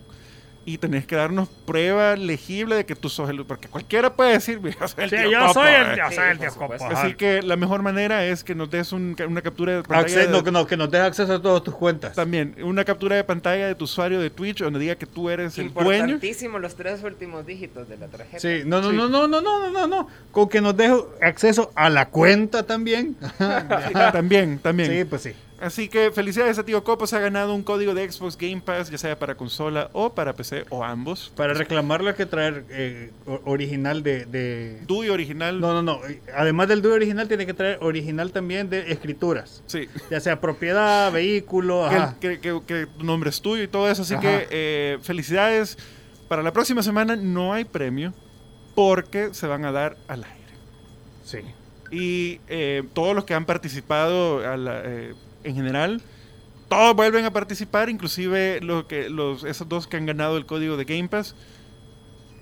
[0.64, 3.44] Y tenés que darnos prueba legible de que tú sos el...
[3.48, 6.02] Porque cualquiera puede decir, yo soy el Sí, tío yo Copo, soy el, eh".
[6.10, 6.54] Sí, soy el tío.
[6.54, 6.74] Copo.
[6.86, 10.20] Así que la mejor manera es que nos des un- una captura de pantalla.
[10.20, 12.14] De- no, que no, que nos deje acceso a todas tus cuentas.
[12.16, 15.58] También, una captura de pantalla de tu usuario de Twitch donde diga que tú eres
[15.58, 15.94] el dueño.
[15.94, 18.40] Importantísimo los tres últimos dígitos de la tarjeta.
[18.40, 18.96] Sí, no, no, Sí.
[18.96, 20.08] no, no, no, no, no, no, no.
[20.32, 20.94] Con que nos deje
[21.24, 23.16] acceso a la cuenta también.
[23.20, 23.28] Sí,
[24.14, 24.92] también, también.
[24.92, 25.32] Sí, pues sí.
[25.62, 28.90] Así que felicidades a Tío Copo, se ha ganado un código de Xbox Game Pass,
[28.90, 31.32] ya sea para consola o para PC o ambos.
[31.36, 33.12] Para reclamarlo hay que traer eh,
[33.46, 35.60] original de, de- DUI original.
[35.62, 36.06] No, no, no.
[36.08, 39.62] eh, Además del DUI original, tiene que traer original también de escrituras.
[39.68, 39.88] Sí.
[40.10, 42.16] Ya sea propiedad, vehículo, Que, ajá.
[42.20, 44.02] que- que- que tu nombre es tuyo y todo eso.
[44.02, 44.22] Así Ajá.
[44.22, 45.78] que eh, felicidades.
[46.28, 48.14] Para la próxima semana no hay premio
[48.74, 50.38] porque se van a dar al aire.
[51.24, 51.40] Sí.
[51.92, 56.02] Y eh, todos los que han participado a la- eh, en general,
[56.68, 60.78] todos vuelven a participar, inclusive lo que, los, esos dos que han ganado el código
[60.78, 61.36] de Game Pass.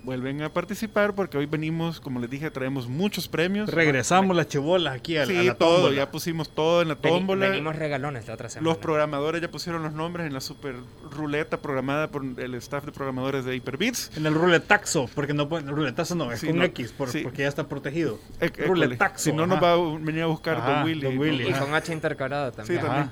[0.02, 3.68] Vuelven a participar porque hoy venimos, como les dije, traemos muchos premios.
[3.68, 5.94] Regresamos las chibolas aquí a, Sí, la todo, tómbola.
[5.96, 7.48] ya pusimos todo en la tómbola.
[7.50, 8.68] venimos regalones la otra semana.
[8.70, 10.74] Los programadores ya pusieron los nombres en la super
[11.10, 14.16] ruleta programada por el staff de programadores de Hyperbits.
[14.16, 17.20] En el ruletaxo, porque no pueden, ruletazo no, es Sí, con no, X, por- sí.
[17.22, 18.18] porque ya está protegido.
[18.40, 18.66] École.
[18.68, 19.24] Ruletaxo.
[19.24, 21.02] Si no, nos va a venir a buscar Ajá, Don Willy.
[21.02, 22.80] Don y Willy, Y con H intercalado Sí, también.
[22.80, 23.10] también.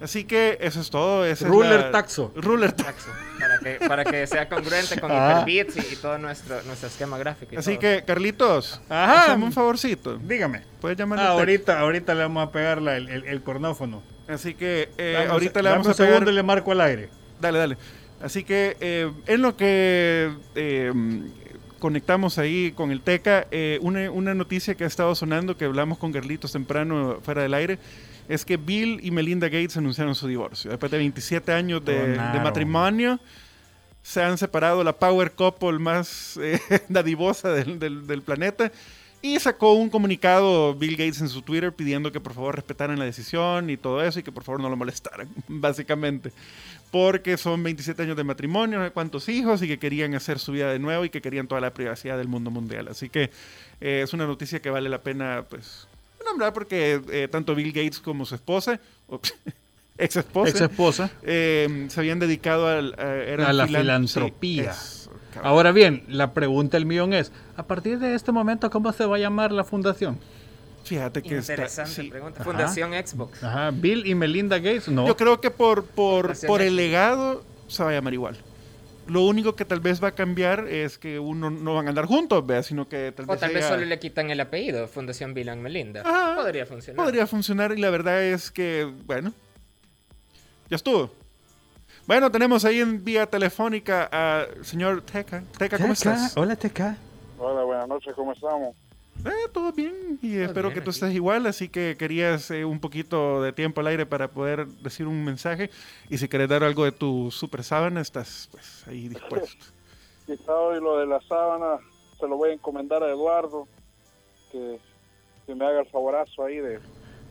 [0.00, 1.24] Así que eso es todo.
[1.24, 2.32] esa es Ruler la- taxo.
[2.36, 3.08] Ruler taxo.
[3.38, 5.42] Para que, para que sea congruente con Ah.
[5.46, 7.54] Hyperbits y, y todo nuestro, nuestro esquema gráfico.
[7.54, 7.80] y Así todo.
[7.80, 9.32] que, Carlitos, Ajá.
[9.32, 10.18] hazme un favorcito.
[10.18, 10.62] Dígame.
[10.80, 14.02] Puedes llamar Ah, ahorita, ahorita le vamos a pegar la- el, el- el cornófono.
[14.28, 16.32] Así que eh, Dame ahorita le vamos a un segundo pegar.
[16.32, 17.08] y le marco al aire.
[17.40, 17.76] Dale, dale.
[18.20, 20.92] Así que eh, en lo que eh,
[21.78, 25.98] conectamos ahí con el TECA, eh, una, una noticia que ha estado sonando, que hablamos
[25.98, 27.78] con Carlitos temprano fuera del aire,
[28.28, 30.70] es que Bill y Melinda Gates anunciaron su divorcio.
[30.70, 31.94] Después de 27 años de,
[32.32, 33.18] de matrimonio,
[34.02, 38.70] se han separado la power couple más eh, dadivosa del, del- del planeta.
[39.22, 43.06] Y sacó un comunicado Bill Gates en su Twitter pidiendo que por favor respetaran la
[43.06, 46.30] decisión y todo eso y que por favor no lo molestaran, básicamente.
[46.92, 50.52] Porque son 27 años de matrimonio, no sé cuántos hijos y que querían hacer su
[50.52, 52.86] vida de nuevo y que querían toda la privacidad del mundo mundial.
[52.88, 53.30] Así que
[53.80, 55.85] eh, es una noticia que vale la pena pues
[56.26, 58.78] nombrar porque eh, tanto Bill Gates como su esposa,
[59.98, 61.10] ex esposa, Ex esposa.
[61.22, 64.70] eh, se habían dedicado al- a, eran A la filan- filantropía.
[64.72, 65.10] Eso.
[65.42, 69.16] Ahora bien, la pregunta del millón es, a partir de este momento, ¿cómo se va
[69.16, 70.18] a llamar la fundación?
[70.84, 72.08] Fíjate que está, Interesante sí.
[72.10, 72.40] pregunta.
[72.42, 72.50] Ajá.
[72.50, 73.42] Fundación Xbox.
[73.42, 75.06] Ajá, Bill y Melinda Gates, no.
[75.06, 78.36] Yo creo que por, por, Fundación por el legado se va a llamar igual.
[79.08, 82.06] Lo único que tal vez va a cambiar es que uno no van a andar
[82.06, 85.32] juntos, vea, sino que tal O vez tal vez solo le quitan el apellido, Fundación
[85.32, 86.02] Bill and Melinda.
[86.04, 86.34] Ajá.
[86.36, 87.04] Podría funcionar.
[87.04, 89.32] podría funcionar y la verdad es que, bueno,
[90.68, 91.12] ya estuvo.
[92.06, 95.42] Bueno, tenemos ahí en vía telefónica al señor Teca.
[95.56, 96.36] Teca, ¿cómo estás?
[96.36, 96.96] Hola, Teca.
[97.38, 98.74] Hola, buenas noches, ¿cómo estamos?
[99.24, 100.98] Eh, todo bien y espero bien que tú aquí.
[100.98, 105.06] estés igual, así que querías eh, un poquito de tiempo al aire para poder decir
[105.06, 105.70] un mensaje
[106.08, 109.64] y si querés dar algo de tu super sábana, estás pues ahí dispuesto.
[110.26, 111.78] Quizá hoy lo de la sábana
[112.18, 113.68] se lo voy a encomendar a Eduardo,
[114.50, 114.78] que,
[115.46, 116.80] que me haga el favorazo ahí de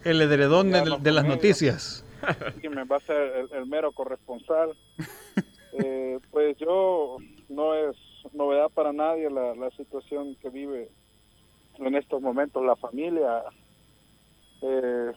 [0.04, 2.06] El edredón de, las noticias.
[2.62, 4.76] que me va a ser el, el mero corresponsal.
[5.78, 7.18] Eh, pues yo
[7.50, 7.98] no es
[8.32, 10.90] novedad para nadie la, la situación que vive
[11.80, 13.44] en estos momentos la familia.
[14.62, 15.12] Eh,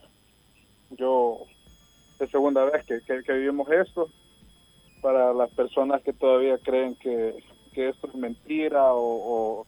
[0.91, 1.41] yo
[2.19, 4.09] es segunda vez que, que- vivimos esto.
[5.01, 7.37] Para las personas que todavía creen que,
[7.73, 9.67] que esto es mentira o, o-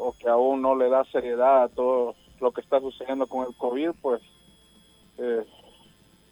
[0.00, 3.54] o que aún no le da seriedad a todo lo que está sucediendo con el
[3.56, 4.20] COVID, pues
[5.18, 5.44] eh,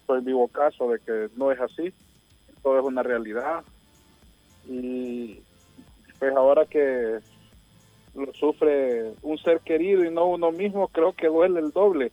[0.05, 1.93] soy vivo caso de que no es así,
[2.63, 3.63] todo es una realidad.
[4.69, 5.41] Y
[6.19, 7.19] pues ahora que
[8.17, 12.11] lo sufre un ser querido y no uno mismo, creo que duele el doble.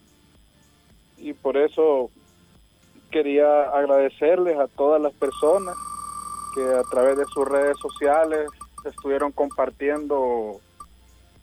[1.18, 2.10] Y por eso
[3.10, 5.74] quería agradecerles a todas las personas
[6.54, 8.48] que a través de sus redes sociales
[8.84, 10.60] estuvieron compartiendo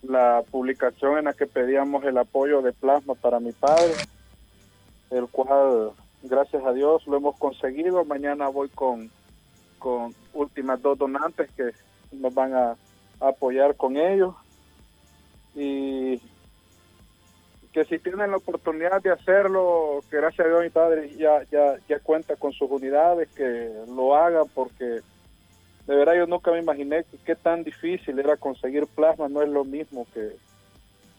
[0.04, 3.94] la publicación en la que pedíamos el apoyo de plasma para mi padre,
[5.10, 5.92] el cual,
[6.24, 8.06] gracias a Dios, lo hemos conseguido.
[8.06, 9.10] Mañana voy con,
[9.80, 11.72] con últimas dos donantes que
[12.12, 12.76] nos van a
[13.20, 14.36] apoyar con ellos.
[15.56, 16.22] Y
[17.72, 22.00] que si tienen la oportunidad de hacerlo, que gracias a Dios mi padre ya, ya,
[22.00, 25.02] cuenta con sus unidades, que lo haga porque
[25.88, 29.50] de verdad yo nunca me imaginé que qué tan difícil era conseguir plasma, no es
[29.50, 30.36] lo mismo que,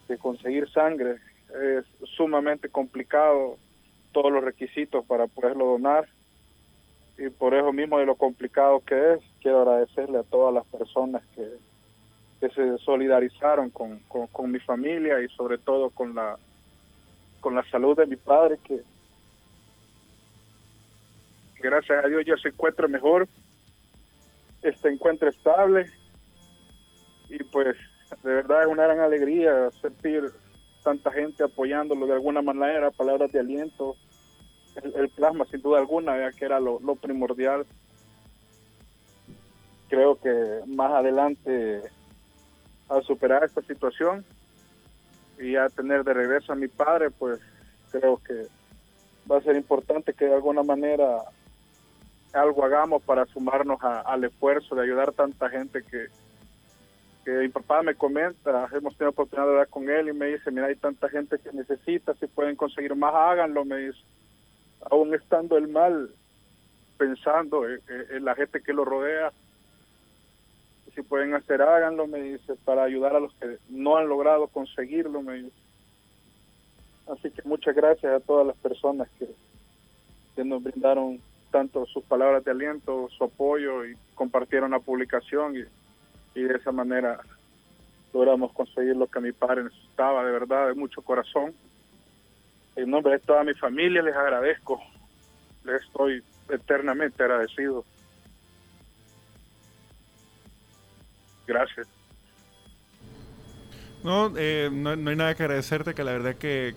[0.07, 1.17] que conseguir sangre,
[1.61, 3.57] es sumamente complicado
[4.11, 6.07] todos los requisitos para poderlo donar.
[7.17, 11.21] Y por eso mismo de lo complicado que es, quiero agradecerle a todas las personas
[11.35, 11.47] que,
[12.43, 16.37] que se solidarizaron con, con, mi familia y sobre todo con la
[17.39, 18.81] con la salud de mi padre que
[21.61, 23.29] gracias a Dios ya se encuentra mejor
[24.61, 25.89] este encuentro estable
[27.29, 27.77] y pues
[28.23, 30.29] de verdad es una gran alegría sentir
[30.83, 33.95] tanta gente apoyándolo de alguna manera, palabras de aliento,
[34.83, 37.65] el, plasma sin duda alguna, que era lo, primordial.
[39.87, 41.83] Creo que más adelante
[42.93, 44.23] al superar esta situación
[45.39, 47.39] y a tener de regreso a mi padre, pues
[47.91, 48.47] creo que
[49.29, 51.23] va a ser importante que de alguna manera
[52.33, 56.07] algo hagamos para sumarnos al esfuerzo de ayudar a tanta gente que
[57.25, 60.67] mi papá me comenta, hemos tenido oportunidad de hablar con él y me dice, mira,
[60.67, 63.99] hay tanta gente que necesita, si pueden conseguir más, háganlo, me dice,
[64.91, 66.09] aún estando el mal,
[66.97, 69.31] pensando en, la gente que lo rodea,
[70.95, 75.21] si pueden hacer, háganlo, me dice, para ayudar a los que no han logrado conseguirlo,
[75.21, 75.63] me dice.
[77.07, 79.27] Así que muchas gracias a todas las personas que,
[80.35, 81.19] que nos brindaron
[81.51, 86.71] tanto sus palabras de aliento, su apoyo y compartieron la publicación y, y de esa
[86.71, 87.19] manera
[88.13, 91.53] logramos conseguir lo que mi padre necesitaba, de verdad, de mucho corazón.
[92.75, 94.81] En nombre de toda mi familia les agradezco,
[95.63, 97.83] les estoy eternamente agradecido.
[101.47, 101.87] Gracias.
[104.03, 106.75] No, eh, no, hay nada que agradecerte, que la verdad que,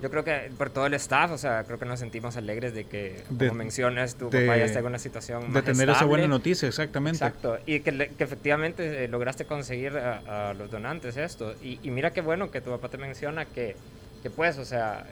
[0.00, 2.84] Yo creo que por todo el staff, o sea, creo que nos sentimos alegres de
[2.84, 6.68] que, como mencionas, tu papá ya está en una situación De tener esa buena noticia,
[6.68, 7.24] exactamente.
[7.24, 11.54] Exacto, y que, que efectivamente eh, lograste conseguir a, los donantes esto.
[11.60, 13.74] Y, y, mira qué bueno que tu papá te menciona que,
[14.22, 15.06] que pues, o sea,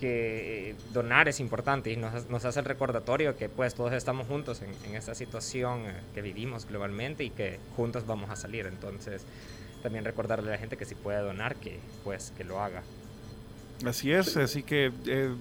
[0.00, 4.62] que donar es importante y nos, nos, hace el recordatorio que pues todos estamos juntos
[4.62, 8.66] en, en esta situación eh, que vivimos globalmente y que juntos vamos a salir.
[8.66, 9.24] Entonces
[9.82, 12.82] también recordarle a la gente que si puede donar, que pues que lo haga.
[13.84, 15.34] Así es, así que eh,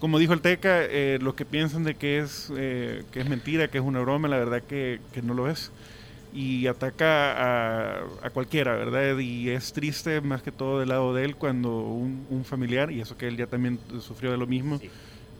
[0.00, 3.68] como dijo el Teca, eh, los que piensan de que es, eh, que es mentira,
[3.68, 5.70] que es una broma, la verdad que, que no lo es.
[6.32, 9.18] Y ataca a, a, cualquiera, ¿verdad?
[9.18, 13.00] Y es triste más que todo del lado de él cuando un, un familiar, y
[13.00, 14.80] eso que él ya también sufrió de lo mismo,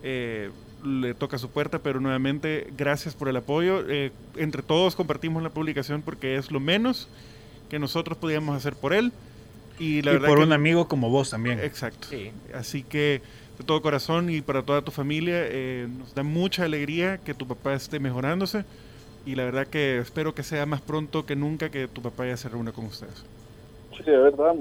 [0.02, 3.84] le toca su puerta, pero nuevamente gracias por el apoyo.
[4.36, 7.08] entre todos compartimos la publicación porque es lo menos
[7.70, 9.12] que nosotros podíamos hacer por él.
[9.78, 11.58] Y, la por un amigo como vos también.
[11.60, 12.08] Exacto.
[12.52, 13.22] Así que
[13.58, 17.46] de todo corazón y para toda tu familia, eh, nos da mucha alegría que tu
[17.46, 18.64] papá esté mejorándose.
[19.26, 22.36] Y la verdad que espero que sea más pronto que nunca que tu papá ya
[22.36, 23.24] se reúna con ustedes.
[23.96, 24.54] Sí, de verdad.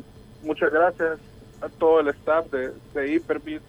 [0.43, 1.20] Muchas gracias
[1.62, 3.62] a todo el staff de, de Hyperbit,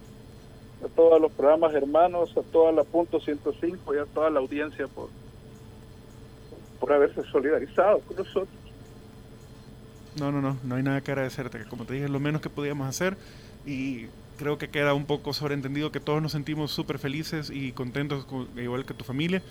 [0.85, 4.87] a todos los programas hermanos, a toda la Punto 105 y a toda la audiencia
[4.89, 5.09] por,
[6.79, 8.49] por haberse solidarizado con nosotros.
[10.19, 11.65] No, no, no, no hay nada que agradecerte.
[11.69, 13.17] Como te dije, es lo menos que podíamos hacer
[13.65, 14.07] y
[14.39, 18.27] creo que queda un poco sobreentendido que todos nos sentimos súper felices y contentos,
[18.57, 19.43] igual que tu familia,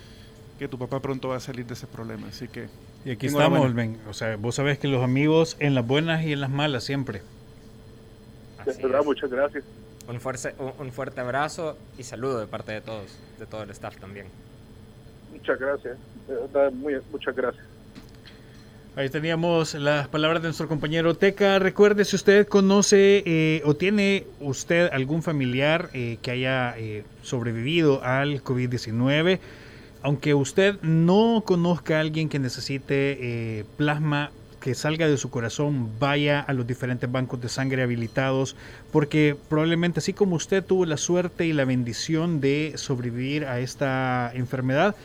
[0.60, 2.28] que tu papá pronto va a salir de ese problema.
[2.28, 2.68] Así que.
[3.06, 3.98] Y aquí estamos, Ben.
[4.08, 7.22] O sea, vos sabés que los amigos en las buenas y en las malas siempre.
[8.66, 9.64] verdad, muchas gracias.
[10.08, 13.98] Un fuerte, un fuerte abrazo y saludo de parte de todos, de todo el staff
[13.98, 14.28] también.
[15.32, 15.98] Muchas gracias,
[16.74, 17.64] muy, muchas gracias.
[18.96, 21.60] Ahí teníamos las palabras de nuestro compañero Teca.
[21.60, 28.04] Recuerde, si usted conoce eh, o tiene usted algún familiar eh, que haya eh, sobrevivido
[28.04, 29.40] al COVID-19,
[30.02, 36.42] aunque usted no conozca a alguien que necesite plasma, que salga de su corazón vaya
[36.42, 38.56] a los diferentes bancos de sangre habilitados,
[38.92, 44.32] porque probablemente así como usted tuvo la suerte y la bendición de sobrevivir a esta
[44.34, 44.96] enfermedad,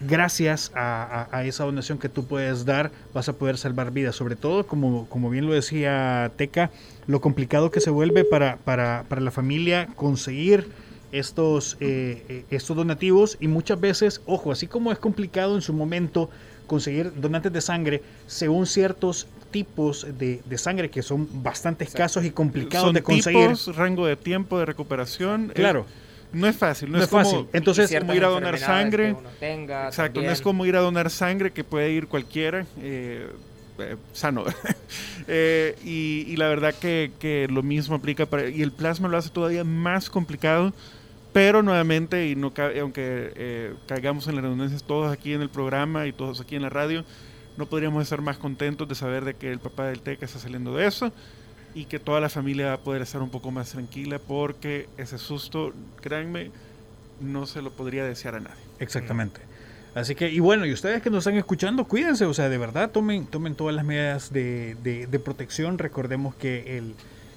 [0.00, 4.16] gracias a, a, esa donación que tú puedes dar, vas a poder salvar vidas.
[4.16, 6.70] Sobre todo, como, como bien lo decía Teca,
[7.06, 10.68] lo complicado que se vuelve para, para, para la familia conseguir
[11.12, 15.72] estos, eh, eh, estos donativos y muchas veces, ojo, así como es complicado en su
[15.72, 16.30] momento
[16.66, 22.30] conseguir donantes de sangre según ciertos tipos de, de sangre que son bastante escasos y
[22.30, 23.48] complicados de conseguir.
[23.48, 25.50] Tipos, rango de tiempo de recuperación.
[25.54, 25.86] Claro.
[26.32, 27.38] no es fácil, no, es, fácil.
[27.38, 29.16] Como, Entonces, como ir a donar sangre.
[29.40, 30.26] Tenga, Exacto, también.
[30.26, 32.64] no es como ir a donar sangre que puede ir cualquiera.
[32.80, 33.26] Eh,
[33.80, 34.44] eh, sano.
[35.28, 38.48] eh, y, y, la verdad que, que, lo mismo aplica para...
[38.48, 40.72] Y el plasma lo hace todavía más complicado
[41.32, 46.06] pero nuevamente, y no aunque eh, caigamos en las redundancias todos aquí en el programa
[46.06, 47.04] y todos aquí en la radio,
[47.56, 50.74] no podríamos estar más contentos de saber de que el papá del TECA está saliendo
[50.74, 51.12] de eso
[51.74, 55.18] y que toda la familia va a poder estar un poco más tranquila porque ese
[55.18, 56.50] susto, créanme,
[57.20, 58.62] no se lo podría desear a nadie.
[58.78, 59.40] Exactamente.
[59.94, 62.90] Así que, y bueno, y ustedes que nos están escuchando, cuídense, o sea, de verdad,
[62.90, 65.78] tomen, tomen todas las medidas de, de, de protección.
[65.78, 66.94] Recordemos que el,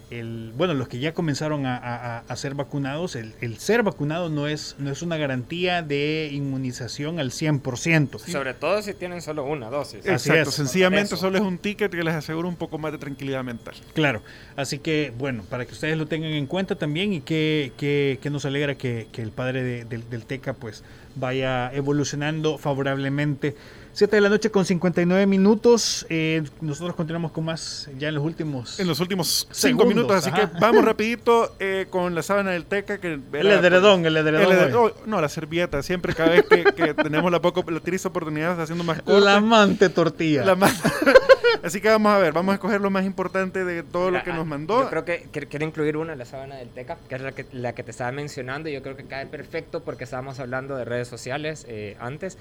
[0.09, 4.29] el, bueno, los que ya comenzaron a, a, a ser vacunados, el, el, ser vacunado
[4.29, 8.19] no es, no es una garantía de inmunización al 100%.
[8.19, 8.31] Sí.
[8.31, 10.01] Sobre todo si tienen solo una dosis.
[10.01, 10.55] Así Exacto, es.
[10.55, 13.75] sencillamente solo es un ticket que les asegura un poco más de tranquilidad mental.
[13.93, 14.21] Claro,
[14.55, 18.29] así que bueno, para que ustedes lo tengan en cuenta también y que, que, que
[18.29, 20.83] nos alegra que, que el padre de, de, del TECA pues
[21.15, 23.55] vaya evolucionando favorablemente.
[23.93, 26.05] 7 de la noche con 59 minutos.
[26.09, 30.29] Eh, nosotros continuamos con más ya en los últimos En los últimos 5 minutos, así
[30.29, 30.49] ajá.
[30.51, 32.97] que vamos rapidito eh, con la sábana del teca.
[32.97, 34.41] Que el edredón, el edredón.
[34.41, 35.83] El edredón oh, no, la servilleta.
[35.83, 39.21] Siempre cada vez que, que tenemos la, poco, la triste oportunidad de haciendo más corte.
[39.21, 40.43] La amante tortilla.
[40.43, 40.73] La man...
[41.63, 44.25] así que vamos a ver, vamos a escoger lo más importante de todo Mira, lo
[44.25, 44.81] que nos mandó.
[44.81, 47.73] Yo creo que quiero incluir una, la sábana del teca, que es la que, la
[47.73, 48.69] que te estaba mencionando.
[48.69, 52.39] Yo creo que cae perfecto porque estábamos hablando de redes sociales eh, antes.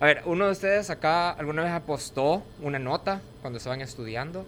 [0.00, 4.44] A ver, ¿uno de ustedes acá alguna vez apostó una nota cuando estaban estudiando?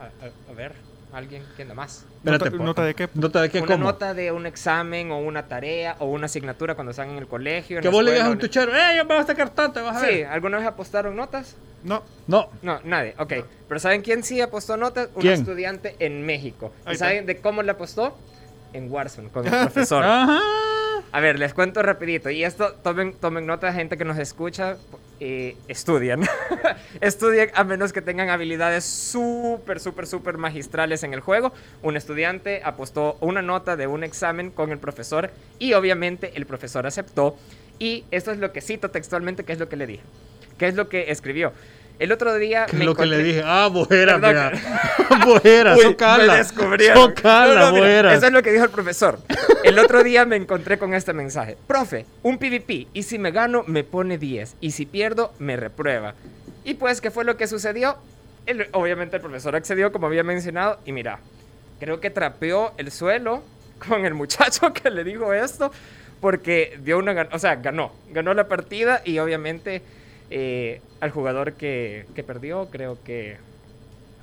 [0.00, 0.72] A, a, a ver,
[1.12, 2.06] alguien, ¿quién da más?
[2.16, 3.08] Espérate, ¿Nota, ¿Nota, de qué?
[3.14, 3.58] ¿Nota de qué?
[3.58, 3.84] Una ¿Cómo?
[3.84, 7.80] nota de un examen o una tarea o una asignatura cuando están en el colegio.
[7.80, 9.84] Que vos le digas a un tuchero, ¡eh, yo me vas a sacar tanto!
[9.84, 10.26] Vas a sí, ver.
[10.26, 11.56] ¿alguna vez apostaron notas?
[11.82, 12.02] No.
[12.26, 12.48] No.
[12.62, 13.32] No, nadie, ok.
[13.32, 13.44] No.
[13.68, 15.08] Pero ¿saben quién sí apostó notas?
[15.14, 15.34] Un ¿Quién?
[15.34, 16.72] estudiante en México.
[16.90, 18.16] ¿Y saben de cómo le apostó?
[18.72, 20.04] En Warzone, con el profesor.
[20.04, 20.38] Ajá.
[21.12, 22.30] A ver, les cuento rapidito.
[22.30, 24.76] Y esto, tomen, tomen nota, gente que nos escucha,
[25.20, 26.22] eh, estudian.
[27.00, 31.52] estudien a menos que tengan habilidades súper, súper, súper magistrales en el juego.
[31.82, 36.86] Un estudiante apostó una nota de un examen con el profesor y obviamente el profesor
[36.86, 37.36] aceptó.
[37.78, 40.02] Y esto es lo que cito textualmente, que es lo que le dije.
[40.58, 41.52] ¿Qué es lo que escribió?
[42.00, 43.18] El otro día ¿Qué me lo que encontré...
[43.18, 43.42] le dije?
[43.44, 44.52] Ah, bojera, mira.
[45.24, 46.42] bojera, socala.
[46.44, 48.14] Socala, No, no, mira, bojera.
[48.14, 49.18] Eso es lo que dijo el profesor.
[49.64, 51.56] El otro día me encontré con este mensaje.
[51.66, 52.88] Profe, un PvP.
[52.94, 54.56] Y si me gano, me pone 10.
[54.62, 56.14] Y si pierdo, me reprueba.
[56.64, 57.96] Y pues, ¿qué fue lo que sucedió?
[58.46, 60.78] El- obviamente el profesor accedió, como había mencionado.
[60.86, 61.20] Y mira,
[61.80, 63.42] creo que trapeó el suelo
[63.88, 65.70] con el muchacho que le dijo esto.
[66.22, 67.28] Porque dio una...
[67.32, 67.92] O sea, ganó.
[68.10, 69.82] Ganó la partida y obviamente...
[70.30, 73.36] eh, al jugador que, que perdió, creo que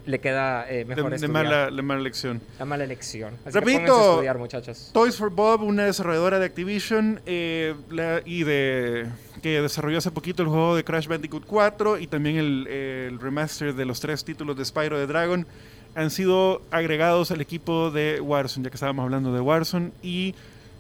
[0.05, 1.34] le queda eh, mejor de estudiar.
[1.43, 2.41] mala, de mala lección.
[2.60, 3.34] La mala elección.
[3.45, 3.84] Así Repito.
[3.84, 4.89] que a estudiar, muchachos.
[4.93, 9.08] Toys for Bob, una desarrolladora de Activision eh, la- y de
[9.41, 13.74] que desarrolló hace poquito el juego de Crash Bandicoot 4 y también el, el remaster
[13.76, 15.45] de los tres títulos de Spyro the Dragon,
[15.93, 20.36] han sido agregados al equipo de Warzone, ya que estábamos hablando de Warzone y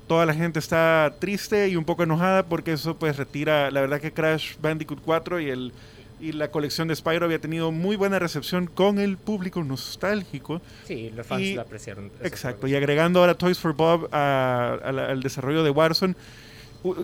[0.07, 3.99] toda la gente está triste y un poco enojada porque eso pues retira, la verdad
[4.01, 5.73] que Crash Bandicoot 4 y el
[6.19, 10.63] y la colección de Spyro había tenido muy buena recepción con el público nostálgico.
[10.87, 12.09] Sí, los fans Y- lo apreciaron.
[12.23, 16.15] Exacto, y agregando ahora Toys for Bob a- a la- al desarrollo de Warzone,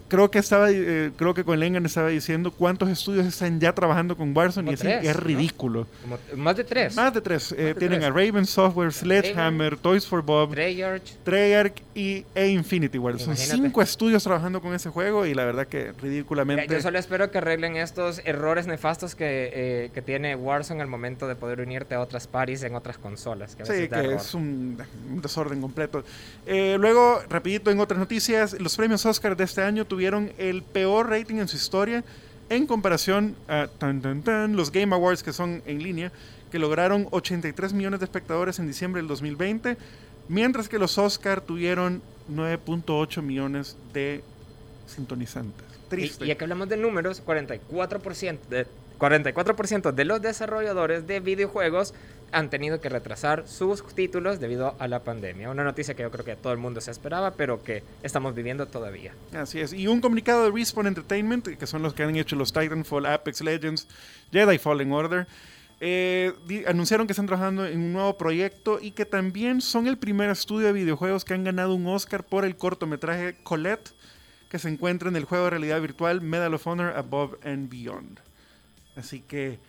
[0.07, 4.15] creo que estaba, eh, creo que con Lengan estaba diciendo cuántos estudios están ya trabajando
[4.17, 5.21] con Warzone y Como así tres, es ¿no?
[5.23, 5.87] ridículo.
[6.01, 6.95] Como- más de tres.
[6.95, 7.51] Más de tres.
[7.51, 8.11] Eh, de tienen tres.
[8.11, 11.03] a Raven Software, Sledgehammer, Toys for Bob, Treyarch.
[11.23, 13.19] Treyarch y, e Infinity Ward.
[13.19, 16.67] Son cinco estudios trabajando con ese juego y la verdad que ridículamente...
[16.73, 21.27] Yo solo espero que arreglen estos errores nefastos que, eh, que tiene Warzone al momento
[21.27, 23.55] de poder unirte a otras parties en otras consolas.
[23.55, 24.77] Que a Sí, veces da que es un,
[25.11, 26.03] un desorden completo.
[26.45, 31.09] Eh, luego, rapidito en otras noticias, los premios Oscar de este año tuvieron el peor
[31.09, 32.03] rating en su historia
[32.49, 36.11] en comparación a tan, tan, tan, los Game Awards que son en línea,
[36.51, 39.77] que lograron 83 millones de espectadores en diciembre del 2020,
[40.27, 42.01] mientras que los Oscar tuvieron
[42.31, 44.23] 9.8 millones de
[44.85, 45.65] sintonizantes.
[45.89, 46.25] Triste.
[46.25, 48.67] Y, y aquí hablamos de números, 44%, de,
[48.99, 51.93] 44% de los desarrolladores de videojuegos
[52.33, 55.49] han tenido que retrasar sus títulos debido a la pandemia.
[55.49, 58.65] Una noticia que yo creo que todo el mundo se esperaba, pero que estamos viviendo
[58.67, 59.13] todavía.
[59.33, 59.71] Así es.
[59.71, 63.41] Y un comunicado de Respawn Entertainment, que son los que han hecho los Titanfall, Apex
[63.41, 63.87] Legends,
[64.31, 65.27] Jedi Fallen Order.
[65.85, 66.31] eh,
[66.65, 70.67] anunciaron que están trabajando en un nuevo proyecto y que también son el primer estudio
[70.67, 73.91] de videojuegos que han ganado un Oscar por el cortometraje Colette,
[74.49, 78.19] que se encuentra en el juego de realidad virtual Medal of Honor Above and Beyond.
[78.95, 79.59] Así que,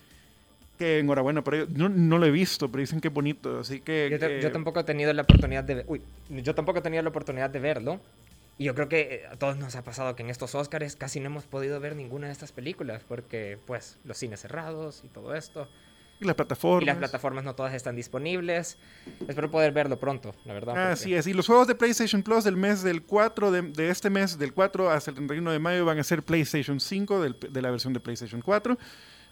[0.79, 1.67] que enhorabuena por ello.
[1.71, 3.61] No, no lo he visto, pero dicen que es bonito.
[3.61, 4.17] Así que.
[4.21, 7.51] Yo, yo tampoco he tenido la oportunidad de uy, yo tampoco he tenido la oportunidad
[7.51, 8.01] de verlo.
[8.57, 11.19] Y yo creo que eh, a todos nos ha pasado que en estos Oscars casi
[11.19, 15.35] no hemos podido ver ninguna de estas películas porque pues los cines cerrados y todo
[15.35, 15.69] esto.
[16.21, 16.83] y las plataformas.
[16.85, 18.79] Y las plataformas no todas están disponibles.
[19.27, 20.75] Espero poder verlo pronto, la verdad.
[20.75, 23.91] porque- Así es, y los juegos de PlayStation Plus del mes del 4, de, de
[23.91, 27.37] este mes, del 4 hasta el 31 de mayo, van a ser PlayStation 5 del-
[27.51, 28.79] de la versión de PlayStation 4,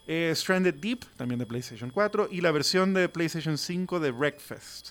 [0.06, 4.90] eh, Stranded Deep, también de PlayStation 4, y la versión de PlayStation 5 de Wreckfest.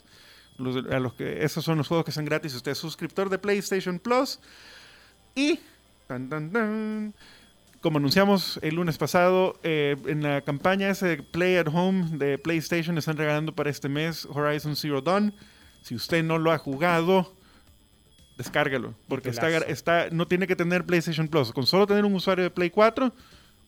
[0.57, 3.29] Los, a los que, esos son los juegos que son gratis si usted es suscriptor
[3.29, 4.39] de PlayStation Plus.
[5.35, 5.59] Y,
[6.07, 7.13] tan, tan, tan,
[7.81, 12.97] como anunciamos el lunes pasado, eh, en la campaña ese Play at Home de PlayStation
[12.97, 15.33] están regalando para este mes Horizon Zero Dawn.
[15.81, 17.33] Si usted no lo ha jugado,
[18.37, 18.93] descárgalo.
[19.07, 19.71] Porque está, Titulazo.
[19.71, 21.51] está, no tiene que tener PlayStation Plus.
[21.51, 23.11] Con solo tener un usuario de Play 4,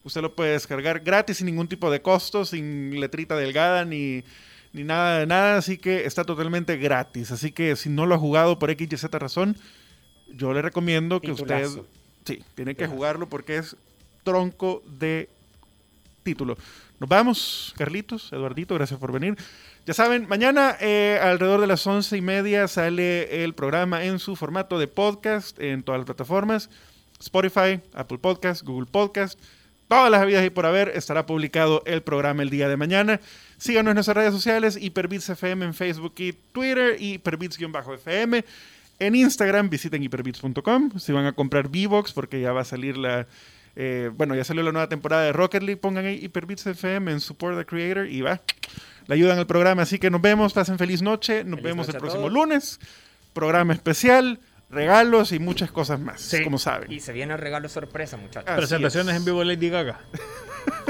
[0.04, 4.22] usted lo puede descargar gratis sin ningún tipo de costo, sin letrita delgada ni,
[4.72, 5.56] ni nada de nada.
[5.56, 7.32] Así que está totalmente gratis.
[7.32, 9.56] Así que si no lo ha jugado por X y Z razón,
[10.28, 11.68] yo le recomiendo que usted...
[12.24, 13.76] Sí, tiene que jugarlo porque es
[14.22, 15.28] tronco de
[16.22, 16.56] título.
[16.98, 19.36] Nos vamos, Carlitos, Eduardito, gracias por venir.
[19.84, 24.34] Ya saben, mañana eh, alrededor de las once y media sale el programa en su
[24.34, 26.70] formato de podcast en todas las plataformas.
[27.20, 29.38] Spotify, Apple Podcast, Google Podcast,
[29.88, 33.20] todas las vidas y por haber estará publicado el programa el día de mañana.
[33.58, 38.44] Síganos en nuestras redes sociales, Hyperbits FM en Facebook y Twitter, y Hyperbits-FM.
[39.00, 40.98] En Instagram visiten hyperbits.com.
[40.98, 43.26] Si van a comprar V-Box, porque ya va a salir la.
[43.76, 45.80] eh, bueno, ya salió la nueva temporada de Rocket League.
[45.80, 48.40] Pongan ahí Hyperbits FM en Support the Creator y va.
[49.06, 49.82] Le ayudan al programa.
[49.82, 50.52] Así que nos vemos.
[50.52, 51.42] Pasen feliz noche.
[51.44, 52.32] Nos Feliz vemos noche el próximo todos.
[52.32, 52.80] lunes.
[53.32, 54.38] Programa especial,
[54.74, 56.20] regalos y muchas cosas más.
[56.20, 56.42] Sí.
[56.44, 56.90] Como saben.
[56.92, 58.48] Y se viene el regalo sorpresa, muchachos.
[58.48, 59.18] Así Presentaciones es.
[59.20, 60.00] en vivo de Lady Gaga.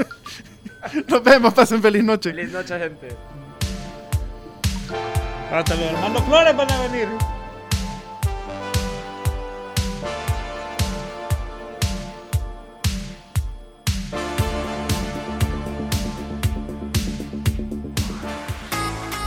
[1.07, 1.53] Nos vemos.
[1.53, 2.31] Pasen feliz noche.
[2.31, 3.09] Feliz noche, gente.
[5.51, 7.07] Hasta los hermanos Flores van a venir.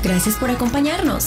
[0.02, 1.26] Gracias por acompañarnos.